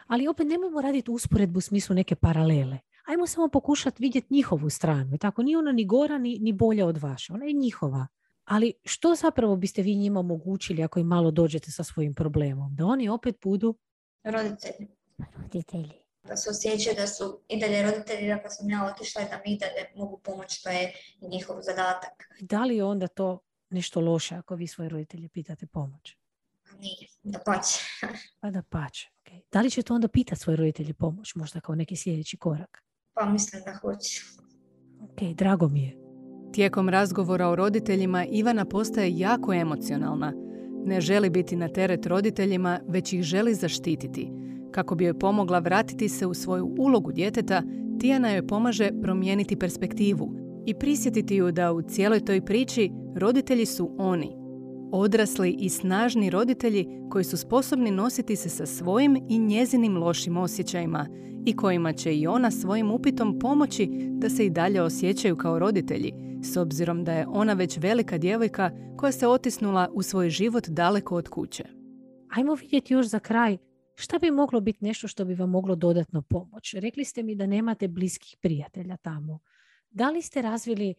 [0.06, 2.78] Ali opet nemojmo raditi usporedbu u smislu neke paralele.
[3.06, 5.14] Ajmo samo pokušati vidjeti njihovu stranu.
[5.14, 7.32] I Tako nije ona ni gora ni, ni bolja od vaše.
[7.32, 8.06] Ona je njihova.
[8.44, 12.76] Ali što zapravo biste vi njima omogućili ako im malo dođete sa svojim problemom?
[12.76, 13.74] Da oni opet budu
[14.24, 14.88] Roditelji.
[15.42, 15.92] Roditelji.
[16.22, 19.52] Da se osjećaju da su i dalje roditelji, ako sam ja otišla i da mi
[19.52, 22.28] i dalje mogu pomoći, to je njihov zadatak.
[22.40, 23.38] da li je onda to
[23.70, 26.16] nešto loše ako vi svoje roditelje pitate pomoć?
[26.70, 27.80] A nije, da pače.
[28.40, 29.08] Pa da pače.
[29.24, 29.40] Okay.
[29.52, 32.84] Da li ćete onda pitati svoje roditelje pomoć, možda kao neki sljedeći korak?
[33.14, 34.20] Pa mislim da hoću.
[35.02, 35.96] Ok, drago mi je.
[36.52, 40.32] Tijekom razgovora o roditeljima Ivana postaje jako emocionalna.
[40.84, 44.28] Ne želi biti na teret roditeljima, već ih želi zaštititi.
[44.78, 47.62] Kako bi joj pomogla vratiti se u svoju ulogu djeteta,
[48.00, 50.34] Tijana joj pomaže promijeniti perspektivu
[50.66, 54.36] i prisjetiti ju da u cijeloj toj priči roditelji su oni.
[54.92, 61.06] Odrasli i snažni roditelji koji su sposobni nositi se sa svojim i njezinim lošim osjećajima
[61.46, 66.12] i kojima će i ona svojim upitom pomoći da se i dalje osjećaju kao roditelji,
[66.42, 71.16] s obzirom da je ona već velika djevojka koja se otisnula u svoj život daleko
[71.16, 71.64] od kuće.
[72.28, 73.58] Ajmo vidjeti još za kraj
[74.00, 76.80] šta bi moglo biti nešto što bi vam moglo dodatno pomoći.
[76.80, 79.38] Rekli ste mi da nemate bliskih prijatelja tamo.
[79.90, 80.94] Da li ste razvili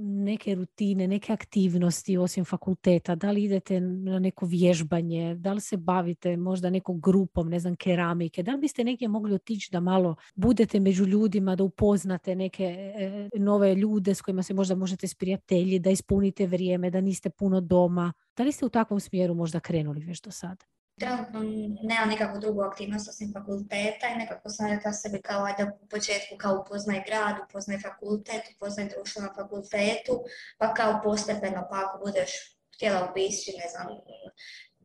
[0.00, 3.14] neke rutine, neke aktivnosti osim fakulteta?
[3.14, 5.34] Da li idete na neko vježbanje?
[5.34, 8.42] Da li se bavite možda nekom grupom, ne znam, keramike?
[8.42, 13.28] Da li biste negdje mogli otići da malo budete među ljudima, da upoznate neke e,
[13.34, 18.12] nove ljude s kojima se možda možete sprijatelji, da ispunite vrijeme, da niste puno doma?
[18.36, 20.77] Da li ste u takvom smjeru možda krenuli već do sada?
[20.98, 21.40] Trenutno
[21.82, 26.36] nemam nikakvu drugu aktivnost osim fakulteta i nekako sam rekla sebi kao ajde u početku
[26.38, 30.24] kao upoznaj grad, upoznaj fakultet, upoznaj društvo na fakultetu,
[30.58, 32.30] pa kao postepeno pa ako budeš
[32.74, 33.86] htjela obići, ne znam,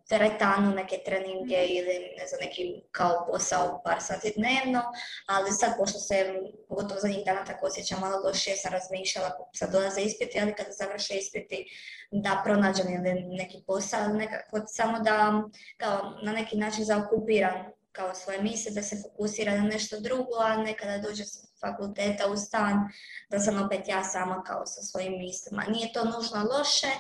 [0.10, 4.82] teretanu, neke treninge ili ne znam, neki kao posao par sati dnevno,
[5.26, 6.34] ali sad pošto se
[6.70, 11.14] pogotovo zadnjih dana tako osjećam malo lošije, sam razmišljala, sad dolaze ispiti, ali kada završe
[11.14, 11.66] ispiti
[12.12, 15.44] da pronađem ili neki posao, nekako samo da
[15.78, 20.58] kao na neki način zaokupiram kao svoje misle, da se fokusira na nešto drugo, a
[20.58, 22.90] nekada dođe s fakulteta u stan,
[23.30, 25.64] da sam opet ja sama kao sa svojim mislima.
[25.68, 26.92] Nije to nužno loše,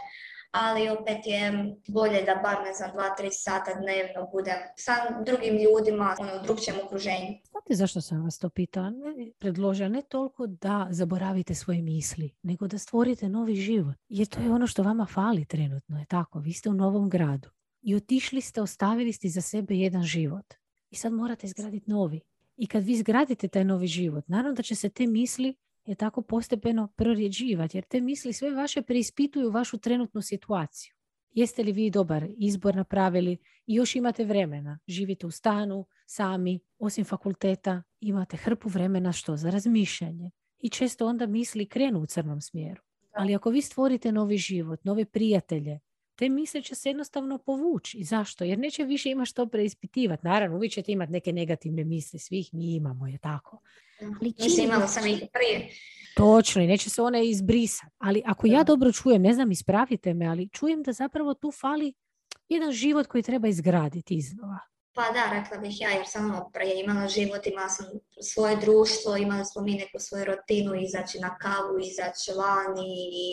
[0.54, 4.94] ali opet je bolje da bar ne znam dva, tri sata dnevno budem sa
[5.26, 7.34] drugim ljudima ono, u drugčijem okruženju.
[7.52, 8.90] Znate zašto sam vas to pitala?
[8.90, 13.96] Ne, predložila ne toliko da zaboravite svoje misli, nego da stvorite novi život.
[14.10, 16.40] Jer to je ono što vama fali trenutno, je tako?
[16.40, 17.50] Vi ste u novom gradu
[17.82, 20.54] i otišli ste, ostavili ste za sebe jedan život.
[20.90, 22.22] I sad morate izgraditi novi.
[22.58, 25.56] I kad vi izgradite taj novi život, naravno da će se te misli
[25.86, 30.96] je tako postepeno prorjeđivati, jer te misli sve vaše preispituju vašu trenutnu situaciju.
[31.32, 34.80] Jeste li vi dobar izbor napravili i još imate vremena.
[34.88, 40.32] Živite u stanu, sami, osim fakulteta, imate hrpu vremena što za razmišljanje.
[40.60, 42.82] I često onda misli krenu u crnom smjeru.
[43.14, 45.80] Ali ako vi stvorite novi život, nove prijatelje,
[46.16, 47.98] te misle će se jednostavno povući.
[47.98, 48.44] I zašto?
[48.44, 50.26] Jer neće više imati što preispitivati.
[50.26, 52.20] Naravno, uvijek ćete imati neke negativne misli.
[52.20, 53.60] Svih mi imamo, je tako.
[54.22, 55.70] Ali Mislim, imala sam ih prije.
[56.16, 57.92] Točno, i neće se one izbrisati.
[57.98, 61.94] Ali ako ja dobro čujem, ne znam, ispravite me, ali čujem da zapravo tu fali
[62.50, 64.60] jedan život koji treba izgraditi iznova.
[64.96, 67.86] Pa da, rekla bih ja, jer sam ono prije imala život, imala sam
[68.24, 72.90] svoje društvo, imali smo mi neku svoju rutinu, izaći na kavu, izaći vani
[73.24, 73.28] i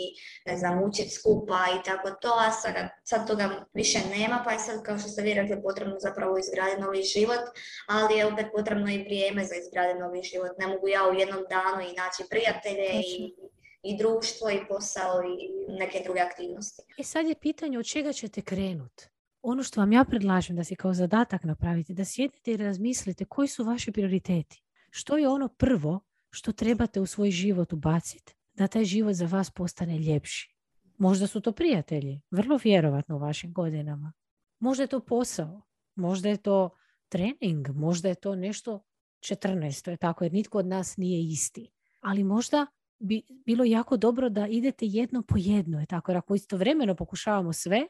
[0.47, 2.75] ne znam, učiti skupa i tako to, a sad,
[3.05, 6.81] sad toga više nema, pa je sad, kao što ste vi rekli, potrebno zapravo izgraditi
[6.81, 7.45] novi život,
[7.89, 10.53] ali je opet potrebno i vrijeme za izgraditi novi život.
[10.59, 13.35] Ne mogu ja u jednom danu i naći prijatelje i
[13.83, 16.83] i društvo i posao i neke druge aktivnosti.
[16.97, 19.09] I e, sad je pitanje od čega ćete krenuti
[19.43, 23.49] ono što vam ja predlažem da si kao zadatak napravite, da sjedite i razmislite koji
[23.49, 24.63] su vaši prioriteti.
[24.91, 29.51] Što je ono prvo što trebate u svoj život ubaciti da taj život za vas
[29.51, 30.57] postane ljepši.
[30.99, 34.13] Možda su to prijatelji, vrlo vjerovatno u vašim godinama.
[34.59, 35.63] Možda je to posao,
[35.95, 36.71] možda je to
[37.09, 38.85] trening, možda je to nešto
[39.21, 39.91] 14.
[39.91, 41.71] je tako, jer nitko od nas nije isti.
[42.01, 42.67] Ali možda
[42.99, 45.81] bi bilo jako dobro da idete jedno po jedno.
[45.81, 47.87] Je tako, jer ako istovremeno pokušavamo sve,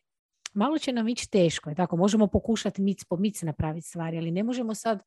[0.55, 1.71] malo će nam ići teško.
[1.71, 5.03] Je tako, možemo pokušati mic po mic napraviti stvari, ali ne možemo sad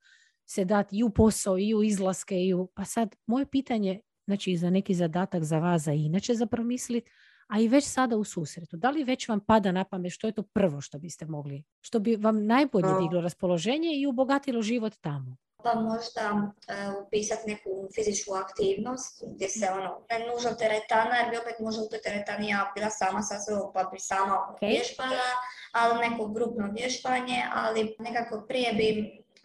[0.45, 2.67] se dati i u posao, i u izlaske, i u...
[2.67, 7.11] Pa sad, moje pitanje, znači za neki zadatak za vas, za inače za promisliti,
[7.47, 8.77] a i već sada u susretu.
[8.77, 11.99] Da li već vam pada na pamet što je to prvo što biste mogli, što
[11.99, 15.35] bi vam najbolje diglo raspoloženje i obogatilo život tamo?
[15.63, 21.37] pa možda uh, upisati neku fizičku aktivnost gdje se ono, ne nužno teretana, jer bi
[21.37, 24.69] opet možda u toj teretani ja bila sama sa sobom pa bi sama okay.
[24.69, 25.29] vježbala,
[25.71, 28.89] ali neko grupno vježbanje, ali nekako prije bi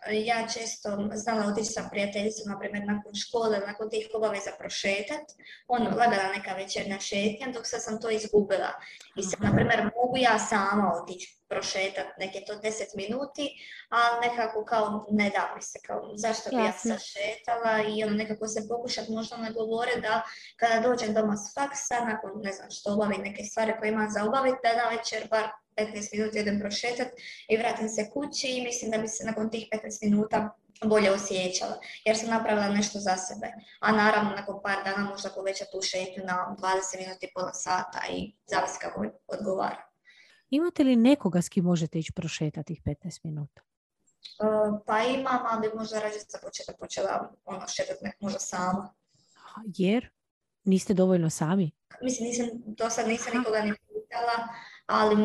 [0.07, 5.24] ja često znala otići sa prijateljicom, na primjer nakon škole, nakon tih obaveza prošetat,
[5.68, 8.72] ono, lagala neka večernja šetnja, dok sad sam to izgubila.
[9.16, 13.49] I sad, na primjer, mogu ja sama otići prošetat neke to 10 minuti,
[13.88, 18.16] ali nekako kao ne da mi se, kao zašto bi ja sad šetala i ono
[18.16, 20.22] nekako se pokušat možda ne govore da
[20.57, 24.24] kada dođem doma s faksa, nakon ne znam što obavim neke stvari koje imam za
[24.24, 25.49] obaviti, da na večer bar
[25.79, 27.09] 15 minuta idem prošetat
[27.49, 31.81] i vratim se kući i mislim da bi se nakon tih 15 minuta bolje osjećala,
[32.05, 33.53] jer sam napravila nešto za sebe.
[33.81, 38.01] A naravno, nakon par dana možda povećati tu šetnju na 20 minuta i pola sata
[38.11, 39.89] i zavisi kako odgovara.
[40.51, 43.62] Imate li nekoga s kim možete ići prošetati tih 15 minuta?
[44.43, 48.95] Uh, pa imam, ali bi možda rađe za početak počela ono, šetati možda sama.
[49.76, 50.11] Jer?
[50.64, 51.70] Niste dovoljno sami?
[52.03, 54.49] Mislim, nisam, do sad nisam nikoga ni pitala,
[54.89, 55.16] ali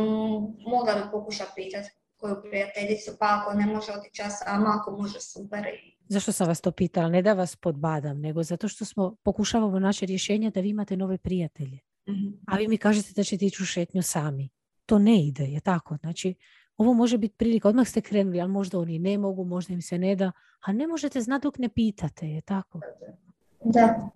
[0.72, 5.20] mogla bi pokušati pitati koju prijateljicu, pa ako ne može otići ja sama, ako može
[5.20, 5.66] super.
[6.08, 7.10] Zašto sam vas to pitala?
[7.10, 11.18] Ne da vas podbadam, nego zato što smo pokušavamo naše rješenja da vi imate nove
[11.18, 11.80] prijatelje.
[12.08, 14.50] mm A vi mi kažete da ćete ići u šetnju sami.
[14.86, 15.98] To ne ide, je tako?
[15.98, 16.36] Znači,
[16.78, 19.98] ovo može biti prilika, odmah ste krenuli, ali možda oni ne mogu, možda im se
[19.98, 22.80] ne da, a ne možete znati dok ne pitate, je tako?
[22.80, 23.23] Da.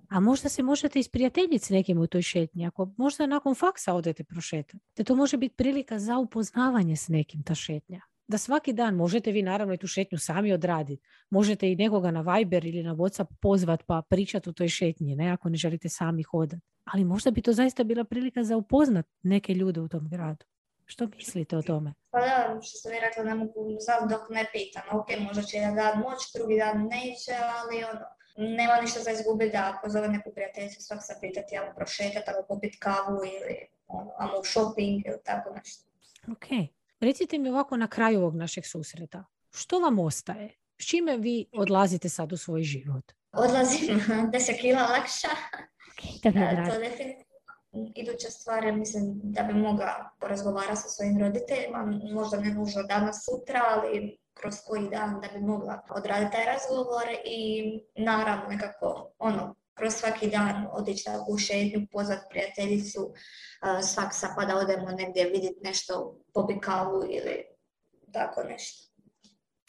[0.10, 2.68] A možda se možete isprijateljiti s nekim u toj šetnji.
[2.68, 4.80] Ako možda nakon faksa odete prošetati.
[4.94, 8.02] Te to može biti prilika za upoznavanje s nekim ta šetnja.
[8.28, 11.04] Da svaki dan možete vi naravno i tu šetnju sami odraditi.
[11.30, 15.32] Možete i nekoga na Viber ili na Whatsapp pozvat pa pričati u toj šetnji, ne
[15.32, 16.62] ako ne želite sami hodati.
[16.84, 20.46] Ali možda bi to zaista bila prilika za upoznat neke ljude u tom gradu.
[20.86, 21.94] Što mislite o tome?
[22.12, 24.84] Pa da, što sam mi rekla, ne mogu znati dok ne pitam.
[25.00, 28.06] Ok, možda će jedan dan moć, drugi dan neće, ali ono,
[28.38, 32.80] nema ništa za izgubiti da pozove neku prijateljicu svak se pitati, ajmo prošetati, ajmo popiti
[32.80, 35.84] kavu ili ono, ajmo u shopping ili tako nešto.
[36.32, 36.70] Ok.
[37.00, 39.26] Recite mi ovako na kraju ovog našeg susreta.
[39.52, 40.50] Što vam ostaje?
[40.78, 43.12] S čime vi odlazite sad u svoj život?
[43.32, 45.28] Odlazim 10 kila lakša.
[46.24, 47.28] Okay, to definitivno
[47.96, 53.62] iduća stvar mislim da bi mogla porazgovarati sa svojim roditeljima, možda ne nužno danas sutra,
[53.70, 57.64] ali kroz koji dan da bi mogla odraditi taj razgovor i
[57.96, 63.14] naravno nekako ono, kroz svaki dan otići u šetnju, pozvat prijateljicu,
[63.84, 67.44] svak pa da odemo negdje vidjeti nešto, pobi kavu ili
[68.12, 68.92] tako nešto.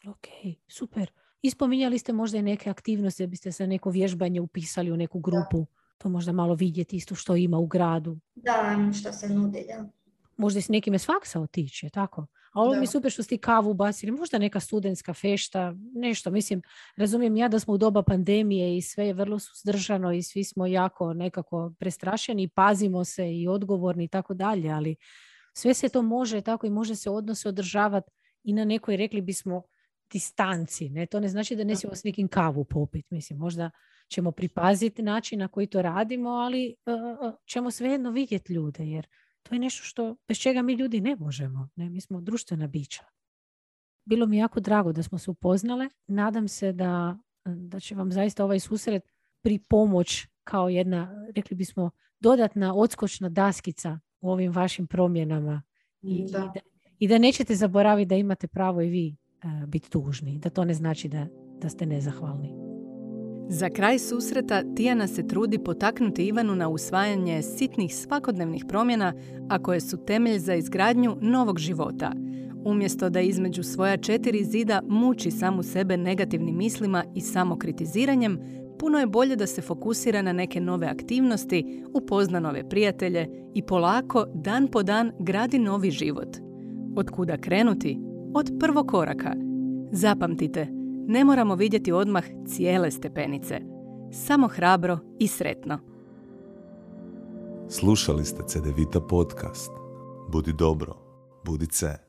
[0.09, 0.27] Ok,
[0.69, 1.13] super.
[1.43, 5.67] Ispominjali ste možda i neke aktivnosti, da biste se neko vježbanje upisali u neku grupu,
[5.99, 8.19] to možda malo vidjeti isto što ima u gradu.
[8.35, 9.89] Da, što se nudi, da.
[10.37, 12.27] Možda s nekime s faksa otići, tako?
[12.59, 16.31] A ovo mi je super što ste kavu ubacili, možda neka studentska fešta, nešto.
[16.31, 16.63] Mislim,
[16.97, 20.67] razumijem ja da smo u doba pandemije i sve je vrlo suzdržano i svi smo
[20.67, 24.97] jako nekako prestrašeni i pazimo se i odgovorni i tako dalje, ali
[25.53, 28.11] sve se to može tako i može se odnose održavati
[28.45, 29.63] i na nekoj, rekli bismo,
[30.13, 30.89] distanci.
[30.89, 31.07] Ne?
[31.07, 33.15] To ne znači da ne smijemo s nekim kavu popiti.
[33.15, 33.71] Mislim, možda
[34.09, 39.07] ćemo pripaziti način na koji to radimo, ali uh, ćemo svejedno vidjeti ljude, jer
[39.49, 41.69] to je nešto što, bez čega mi ljudi ne možemo.
[41.77, 41.91] Ne?
[41.91, 43.05] Mi smo društvena bića.
[44.05, 45.89] Bilo mi jako drago da smo se upoznale.
[46.07, 49.03] Nadam se da, da će vam zaista ovaj susret
[49.43, 51.91] pri pomoć kao jedna, rekli bismo,
[52.21, 55.63] dodatna odskočna daskica u ovim vašim promjenama.
[56.03, 56.53] I da,
[56.99, 60.39] i da, nećete zaboraviti da imate pravo i vi uh, biti tužni.
[60.39, 61.27] Da to ne znači da,
[61.61, 62.68] da ste nezahvalni.
[63.51, 69.13] Za kraj susreta Tijana se trudi potaknuti Ivanu na usvajanje sitnih svakodnevnih promjena,
[69.49, 72.13] a koje su temelj za izgradnju novog života.
[72.65, 78.39] Umjesto da između svoja četiri zida muči samu sebe negativnim mislima i samokritiziranjem,
[78.79, 84.27] puno je bolje da se fokusira na neke nove aktivnosti, upozna nove prijatelje i polako,
[84.35, 86.37] dan po dan, gradi novi život.
[86.97, 87.99] Od kuda krenuti?
[88.35, 89.35] Od prvog koraka.
[89.93, 90.78] Zapamtite,
[91.09, 93.61] ne moramo vidjeti odmah cijele stepenice.
[94.13, 95.79] Samo hrabro i sretno.
[97.69, 99.71] Slušali ste CDVita podcast.
[100.33, 100.95] Budi dobro,
[101.45, 102.08] budi ce.